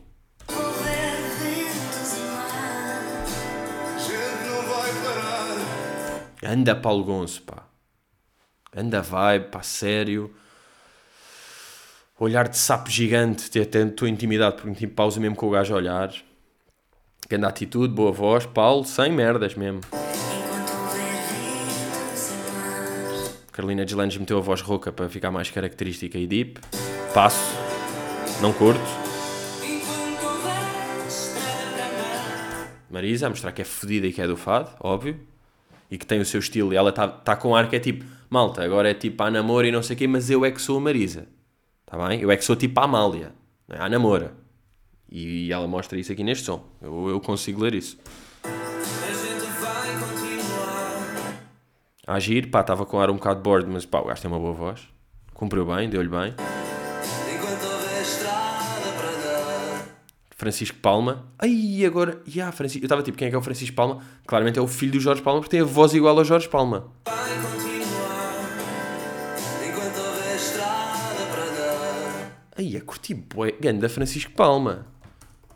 [6.44, 7.68] Anda Paulo Gonço, pá.
[8.76, 10.34] Anda vibe, pá, sério.
[12.18, 15.72] Olhar de sapo gigante, até a tua intimidade, porque tipo, pausa mesmo com o gajo
[15.72, 16.12] a olhar.
[17.28, 19.80] Grande atitude, boa voz, Paulo, sem merdas mesmo.
[23.50, 26.60] Carolina Deslandes meteu a voz rouca para ficar mais característica e deep.
[27.14, 27.54] Passo.
[28.40, 28.80] Não curto.
[32.90, 35.18] Marisa, a mostrar que é fodida e que é do fado, óbvio.
[35.90, 36.72] E que tem o seu estilo.
[36.72, 39.66] E ela está tá com ar que é tipo, malta, agora é tipo a namora
[39.66, 41.26] e não sei o quê, mas eu é que sou a Marisa.
[41.86, 42.20] Está bem?
[42.20, 43.32] Eu é que sou tipo a Amália.
[43.68, 43.80] Não é?
[43.80, 44.41] A namora.
[45.14, 46.64] E ela mostra isso aqui neste som.
[46.80, 47.98] Eu, eu consigo ler isso.
[52.06, 54.40] A agir, pá, estava com ar um bocado bored, mas pá, o gajo tem uma
[54.40, 54.88] boa voz.
[55.34, 56.34] Cumpriu bem, deu-lhe bem.
[60.34, 61.26] Francisco Palma.
[61.38, 62.22] Ai, agora.
[62.26, 62.82] Ya, Francisco.
[62.82, 64.02] Eu estava tipo, quem é que é o Francisco Palma?
[64.26, 66.90] Claramente é o filho do Jorge Palma, porque tem a voz igual ao Jorge Palma.
[72.56, 73.52] Ai, a curti bué.
[73.60, 74.91] Ganda Francisco Palma.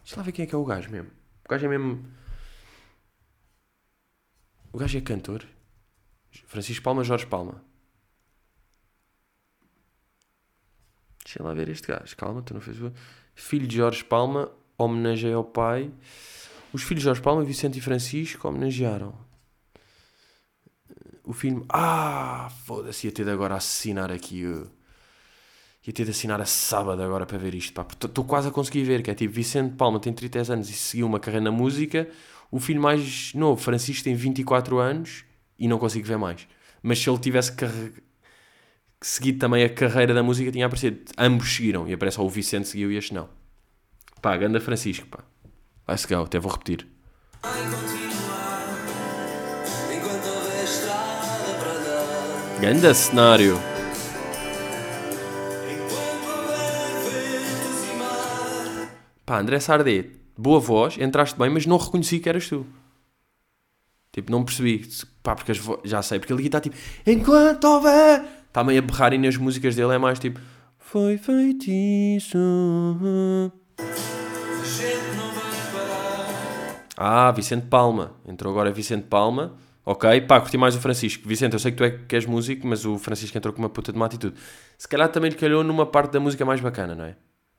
[0.06, 1.10] Deixa lá ver quem é que é o gajo mesmo.
[1.44, 2.06] O gajo é mesmo.
[4.72, 5.44] O gajo é cantor.
[6.46, 7.60] Francisco Palma, Jorge Palma.
[11.24, 12.16] Deixa lá ver este gajo.
[12.16, 12.76] Calma, tu não fez.
[13.34, 14.48] Filho de Jorge Palma,
[14.78, 15.92] homenageia ao pai.
[16.72, 19.12] Os filhos de Jorge Palma, Vicente e Francisco, homenagearam.
[21.24, 21.66] O filme.
[21.68, 24.46] Ah, foda-se, ia ter de agora assinar aqui.
[24.46, 24.70] uh,
[25.86, 27.80] Ia ter de assinar a sábado agora para ver isto.
[27.80, 29.02] Estou quase a conseguir ver.
[29.02, 32.08] Que é tipo: Vicente Palma tem 30 anos e seguiu uma carreira na música.
[32.50, 35.24] O filho mais novo, Francisco, tem 24 anos
[35.58, 36.46] e não consigo ver mais.
[36.82, 37.92] Mas se ele tivesse carre...
[39.00, 40.98] seguido também a carreira da música, tinha aparecido.
[41.16, 41.86] Ambos seguiram.
[41.86, 43.28] E aparece só o Vicente seguiu e este não.
[44.20, 45.20] Pá, ganda Francisco, pá.
[45.88, 46.84] Let's go, até vou repetir.
[52.60, 53.75] Ganda cenário.
[59.26, 60.04] Pá, André Sardé,
[60.38, 62.64] boa voz, entraste bem, mas não reconheci que eras tu.
[64.12, 64.88] Tipo, não percebi.
[65.20, 65.80] Pá, porque vo...
[65.84, 68.24] já sei, porque ele aqui está tipo, enquanto houver.
[68.46, 70.40] Está meio a berrar e nas músicas dele é mais tipo,
[70.78, 72.38] foi feitiço.
[76.96, 78.14] Ah, Vicente Palma.
[78.28, 79.56] Entrou agora Vicente Palma.
[79.84, 81.28] Ok, pá, curti mais o Francisco.
[81.28, 83.68] Vicente, eu sei que tu é que és músico, mas o Francisco entrou com uma
[83.68, 84.36] puta de uma atitude.
[84.78, 87.16] Se calhar também lhe calhou numa parte da música mais bacana, não é?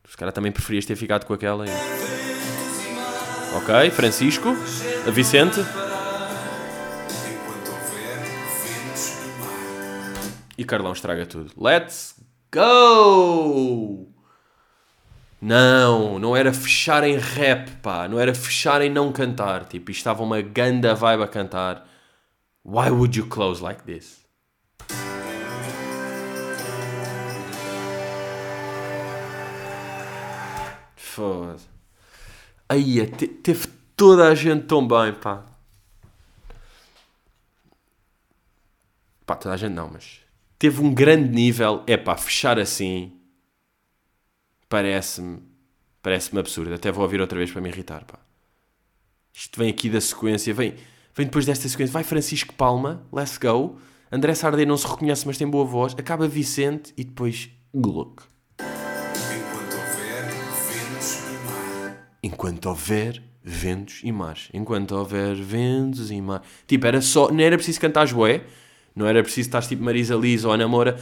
[0.08, 1.66] Se calhar também preferias ter ficado com aquela.
[1.66, 1.70] E...
[3.56, 4.54] Ok, Francisco.
[5.12, 5.60] Vicente.
[10.58, 11.52] E Carlão estraga tudo.
[11.56, 12.16] Let's
[12.52, 14.08] go!
[15.40, 18.08] Não, não era fechar em rap, pá.
[18.08, 19.66] Não era fechar em não cantar.
[19.66, 21.88] Tipo, estava uma ganda vibe a cantar.
[22.66, 24.27] Why would you close like this?
[31.18, 31.58] Foda.
[32.70, 33.66] Aí, te- teve
[33.96, 35.44] toda a gente tão bem, pá.
[39.26, 40.20] Pá, toda a gente não, mas
[40.60, 41.84] teve um grande nível.
[41.88, 43.14] É pá, fechar assim
[44.70, 45.42] parece-me
[46.04, 46.72] parece-me absurdo.
[46.76, 48.20] Até vou ouvir outra vez para me irritar, pá.
[49.34, 50.76] Isto vem aqui da sequência, vem,
[51.16, 51.92] vem depois desta sequência.
[51.94, 53.80] Vai Francisco Palma, let's go.
[54.12, 55.96] André Sardé não se reconhece, mas tem boa voz.
[55.98, 58.24] Acaba Vicente e depois Gluck.
[62.28, 64.50] Enquanto houver ventos e mares.
[64.54, 66.46] Enquanto houver ventos e mares.
[66.68, 67.32] Tipo, era só.
[67.32, 68.44] Não era preciso cantar joé.
[68.94, 71.00] Não era preciso estar tipo Marisa Liz ou Ana Moura.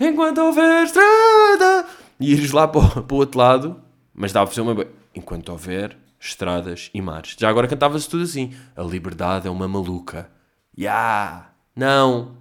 [0.00, 1.86] Enquanto houver estrada.
[2.18, 3.80] E ires lá para o, para o outro lado.
[4.12, 4.84] Mas dava para fazer uma.
[5.14, 7.36] Enquanto houver estradas e mares.
[7.38, 8.52] Já agora cantava-se tudo assim.
[8.74, 10.28] A liberdade é uma maluca.
[10.76, 11.52] Ya!
[11.76, 12.36] Não!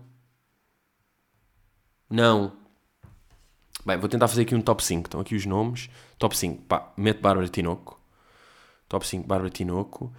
[2.10, 2.54] Não!
[3.86, 5.06] Bem, vou tentar fazer aqui um top 5.
[5.06, 5.88] Estão aqui os nomes.
[6.18, 6.64] Top 5.
[6.64, 8.02] Pá, mete Bárbara Tinoco.
[8.94, 10.14] Top 5, Bárbara Tinoco.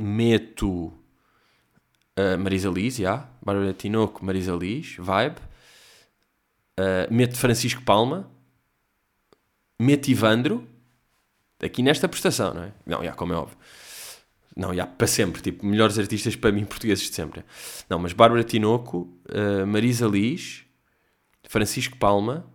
[0.00, 0.90] Meto
[2.16, 3.28] a Marisa Liz, já.
[3.44, 5.36] Bárbara Tinoco, Marisa Liz, vibe.
[6.78, 8.30] Ah, meto Francisco Palma.
[9.78, 10.66] Meto Ivandro.
[11.62, 12.72] Aqui nesta prestação, não é?
[12.86, 13.58] Não, já, como é óbvio.
[14.56, 15.42] Não, já, para sempre.
[15.42, 17.44] Tipo, melhores artistas para mim portugueses de sempre.
[17.90, 20.64] Não, mas Bárbara Tinoco, ah, Marisa Liz,
[21.46, 22.50] Francisco Palma.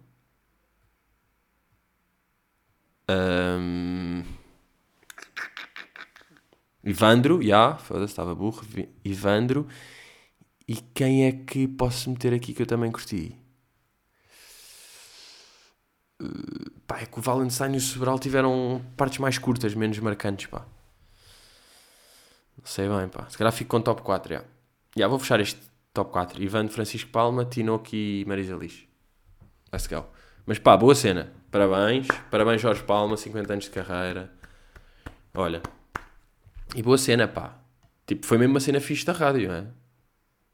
[6.84, 8.62] Ivandro, já, foda-se, estava burro.
[9.04, 9.68] Ivandro.
[10.68, 13.36] E quem é que posso meter aqui que eu também curti?
[16.22, 20.48] Uh, pá, é que o Valentine e o Sobral tiveram partes mais curtas, menos marcantes,
[20.48, 20.66] pá.
[22.58, 23.30] Não sei bem, pá.
[23.30, 24.44] Se calhar fico com top 4, já.
[24.96, 25.62] Já, vou fechar este
[25.94, 26.42] top 4.
[26.42, 28.84] Ivandro, Francisco Palma, Tinoco e Marisa Liz.
[29.72, 30.06] Let's go.
[30.46, 31.32] Mas pá, boa cena.
[31.58, 32.08] Parabéns.
[32.30, 34.32] Parabéns, Jorge Palma, 50 anos de carreira.
[35.34, 35.64] Olha.
[36.76, 37.58] E boa cena, pá.
[38.06, 39.66] Tipo, foi mesmo uma cena fixe da rádio, é?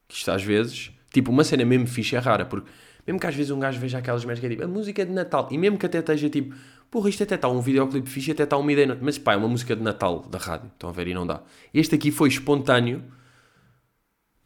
[0.08, 0.92] Que isto às vezes...
[1.12, 2.70] Tipo, uma cena mesmo fixe é rara, porque...
[3.06, 4.64] Mesmo que às vezes um gajo veja aquelas merdas que é tipo...
[4.64, 5.46] A música de Natal.
[5.50, 6.54] E mesmo que até esteja tipo...
[6.90, 8.98] Porra, isto até está um videoclipe fixe, até está uma ideia...
[8.98, 10.70] Mas pá, é uma música de Natal da rádio.
[10.72, 11.42] Estão a ver e não dá.
[11.74, 13.04] Este aqui foi espontâneo.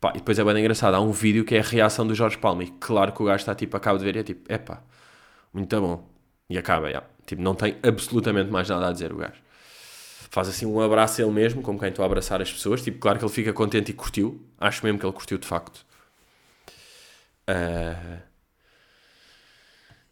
[0.00, 0.94] Pá, e depois é bem engraçado.
[0.94, 2.64] Há um vídeo que é a reação do Jorge Palma.
[2.64, 3.76] E claro que o gajo está tipo...
[3.76, 4.52] Acaba de ver e é tipo...
[4.52, 4.82] Epá,
[5.54, 6.17] muito bom.
[6.48, 7.02] E acaba, já.
[7.26, 9.40] Tipo, não tem absolutamente mais nada a dizer o gajo.
[10.30, 12.82] Faz assim um abraço a ele mesmo, como quem estou a abraçar as pessoas.
[12.82, 14.46] Tipo, claro que ele fica contente e curtiu.
[14.58, 15.84] Acho mesmo que ele curtiu de facto.
[17.46, 18.22] Ah,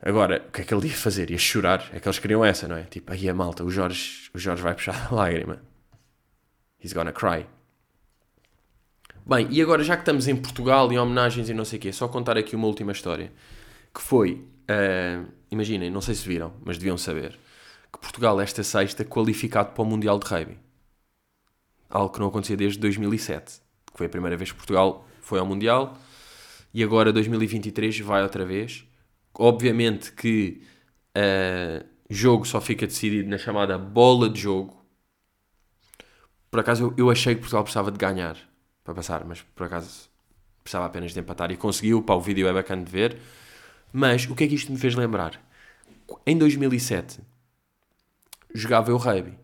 [0.00, 1.30] Agora, o que é que ele ia fazer?
[1.30, 1.88] Ia chorar.
[1.92, 2.84] É que eles queriam essa, não é?
[2.84, 5.62] Tipo, aí a malta, o Jorge, o Jorge vai puxar a lágrima.
[6.82, 7.46] He's gonna cry.
[9.26, 11.92] Bem, e agora já que estamos em Portugal em homenagens e não sei o quê,
[11.92, 13.32] só contar aqui uma última história.
[13.92, 17.38] Que foi, ah, imaginem, não sei se viram, mas deviam saber,
[17.92, 20.58] que Portugal esta sexta qualificado para o Mundial de Rugby.
[21.88, 23.60] Algo que não acontecia desde 2007,
[23.92, 25.96] que foi a primeira vez que Portugal foi ao Mundial.
[26.74, 28.84] E agora 2023 vai outra vez.
[29.32, 30.62] Obviamente que
[31.16, 34.84] uh, jogo só fica decidido na chamada bola de jogo.
[36.50, 38.36] Por acaso eu, eu achei que Portugal precisava de ganhar
[38.84, 40.10] para passar, mas por acaso
[40.62, 42.02] precisava apenas de empatar e conseguiu.
[42.02, 43.18] Pá, o vídeo é bacana de ver.
[43.92, 45.40] Mas o que é que isto me fez lembrar?
[46.26, 47.20] Em 2007
[48.54, 49.38] jogava eu rugby.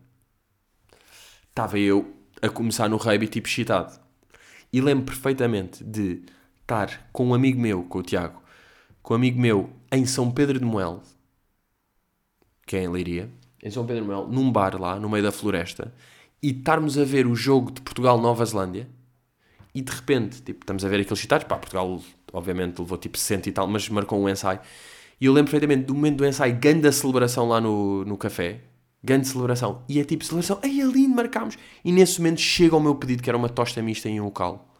[1.49, 3.99] Estava eu a começar no rugby tipo excitado.
[4.71, 6.23] E lembro perfeitamente de
[6.61, 8.41] estar com um amigo meu, com o Tiago,
[9.01, 11.03] com um amigo meu em São Pedro de Moel,
[12.65, 13.29] que é em Leiria,
[13.61, 15.93] em São Pedro de Moel, num bar lá, no meio da floresta,
[16.41, 18.89] e estarmos a ver o jogo de Portugal-Nova Zelândia,
[19.75, 22.01] e de repente, tipo, estamos a ver aqueles citados, pá, Portugal
[22.33, 24.59] obviamente levou tipo 60 e tal, mas marcou um ensaio,
[25.21, 28.61] e eu lembro perfeitamente do momento do ensaio, grande celebração lá no, no café,
[29.01, 32.81] grande celebração, e é tipo celebração, ai é lindo, marcámos, e nesse momento chega ao
[32.81, 34.73] meu pedido, que era uma tosta mista em um local,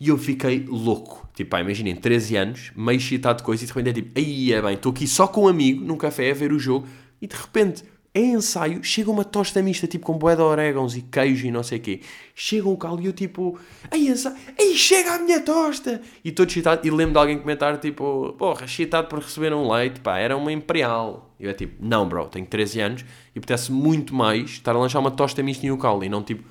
[0.00, 1.28] e eu fiquei louco.
[1.34, 4.52] Tipo, pá, imaginem, 13 anos, meio excitado de coisa, e de repente é tipo, aí
[4.52, 6.86] é bem, estou aqui só com um amigo, num café, a ver o jogo,
[7.20, 7.84] e de repente,
[8.18, 11.62] em ensaio, chega uma tosta mista, tipo, com bué de orégãos e queijo e não
[11.62, 12.00] sei o quê.
[12.34, 13.58] Chega um calo e eu, tipo,
[13.90, 16.00] aí ensaio, aí chega a minha tosta!
[16.24, 20.00] E todo excitado, e lembro de alguém comentar, tipo, porra, excitado por receber um leite,
[20.00, 21.34] pá, era uma imperial.
[21.38, 23.04] E eu é tipo, não, bro, tenho 13 anos,
[23.34, 26.22] e apetece muito mais estar a lanchar uma tosta mista em um calo, e não,
[26.22, 26.44] tipo,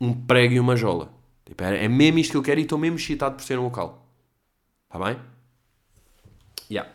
[0.00, 1.12] um prego e uma jola.
[1.44, 3.64] Tipo, é, é mesmo isto que eu quero e estou mesmo excitado por ser um
[3.64, 4.06] local.
[4.86, 5.18] Está bem?
[6.70, 6.90] Yeah.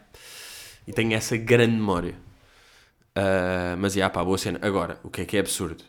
[0.87, 2.15] E tenho essa grande memória.
[3.17, 4.59] Uh, mas, yeah, pá, boa cena.
[4.61, 5.83] Agora, o que é que é absurdo?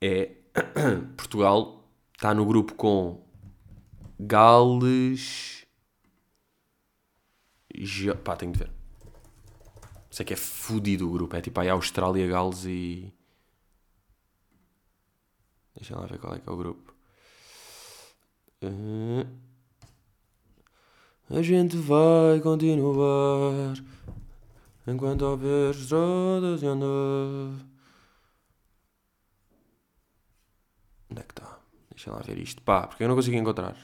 [0.00, 0.36] É...
[1.16, 1.84] Portugal
[2.14, 3.24] está no grupo com
[4.18, 5.66] Gales...
[7.74, 8.14] Ge...
[8.14, 8.70] Pá, tenho de ver.
[10.10, 11.36] Sei que é fodido o grupo.
[11.36, 13.12] É tipo aí Austrália, Gales e...
[15.76, 16.94] Deixa lá ver qual é que é o grupo.
[18.62, 19.24] Uh,
[21.30, 23.74] A gente vai continuar
[24.88, 26.86] enquanto houver estradas e andar.
[31.10, 31.58] Onde é que está?
[31.90, 32.62] Deixa lá ver isto.
[32.62, 33.76] Pá, porque eu não consigo encontrar.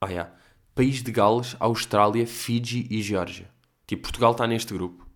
[0.00, 0.34] Ah, yeah.
[0.74, 3.50] País de Gales, Austrália, Fiji e Geórgia.
[3.86, 5.08] Tipo, Portugal está neste grupo.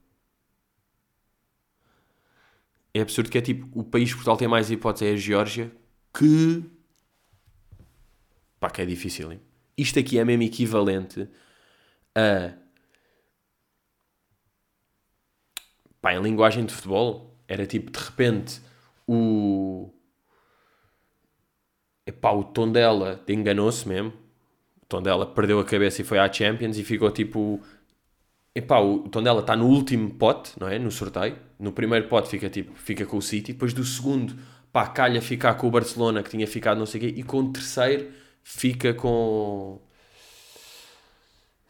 [2.95, 5.73] É absurdo que é tipo, o país que Portugal tem mais hipótese é a Geórgia,
[6.13, 6.65] que...
[8.59, 9.48] Pá, que é difícil, hein?
[9.79, 11.29] Isto aqui é mesmo equivalente
[12.15, 12.53] a...
[16.01, 18.61] Pá, em linguagem de futebol, era tipo, de repente,
[19.07, 19.93] o...
[22.07, 24.13] Epá, o Tondela enganou-se mesmo.
[24.83, 27.61] O Tondela perdeu a cabeça e foi à Champions e ficou tipo...
[28.55, 30.79] Epá, o Tondela está no último pote, não é?
[30.79, 31.39] No sorteio.
[31.59, 33.53] No primeiro pote fica, tipo, fica com o City.
[33.53, 34.37] Depois do segundo,
[34.73, 37.21] pá, calha ficar com o Barcelona, que tinha ficado não sei o quê.
[37.21, 38.11] E com o terceiro,
[38.49, 39.79] fica com...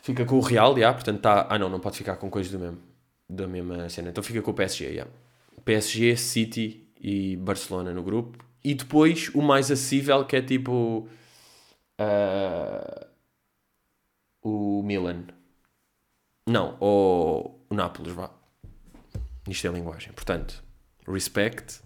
[0.01, 0.93] Fica com o Real, já.
[0.93, 1.47] Portanto, está...
[1.51, 2.79] Ah, não, não pode ficar com coisas do mesmo.
[3.29, 4.11] Da mesma cena.
[4.11, 5.07] Então fica com o PSG, já.
[5.65, 8.39] PSG, City e Barcelona no grupo.
[8.65, 11.09] E depois, o mais acessível, que é tipo...
[11.99, 13.07] ah,
[14.43, 15.25] o Milan.
[16.49, 18.31] Não, ou o Nápoles, vá.
[19.49, 20.13] Isto é linguagem.
[20.13, 20.63] Portanto,
[21.07, 21.81] respect.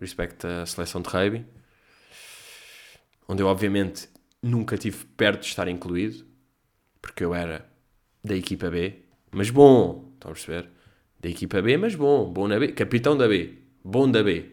[0.00, 1.57] Respect a seleção de rugby.
[3.28, 4.08] Onde eu, obviamente,
[4.42, 6.24] nunca tive perto de estar incluído.
[7.02, 7.70] Porque eu era
[8.24, 9.04] da equipa B.
[9.30, 10.70] Mas bom, estão a perceber?
[11.20, 12.32] Da equipa B, mas bom.
[12.32, 12.72] Bom na B.
[12.72, 13.58] Capitão da B.
[13.84, 14.52] Bom da B.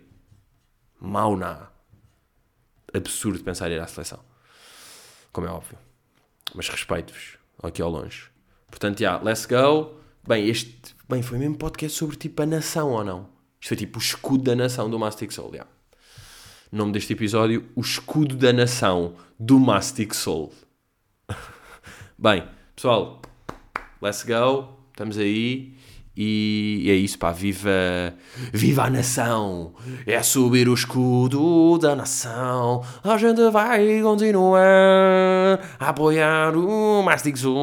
[0.99, 1.69] Mau na A.
[2.97, 4.19] Absurdo pensar ir à seleção.
[5.31, 5.77] Como é óbvio.
[6.53, 7.37] Mas respeito-vos.
[7.63, 8.29] aqui ao longe.
[8.69, 9.99] Portanto, já, let's go.
[10.27, 13.29] Bem, este bem, foi mesmo podcast sobre tipo a nação ou não?
[13.59, 15.67] Isto foi tipo o escudo da nação do Mastic Soul, já.
[16.71, 20.51] Nome deste episódio, o escudo da nação do Mastic Soul.
[22.17, 22.43] Bem,
[22.75, 23.21] pessoal,
[24.01, 24.69] let's go.
[24.91, 25.75] Estamos aí.
[26.17, 27.31] E é isso, pá.
[27.31, 27.69] Viva,
[28.51, 29.73] viva a nação!
[30.07, 32.81] É subir o escudo da nação.
[33.03, 37.55] A gente vai continuar a apoiar o Mastic Soul.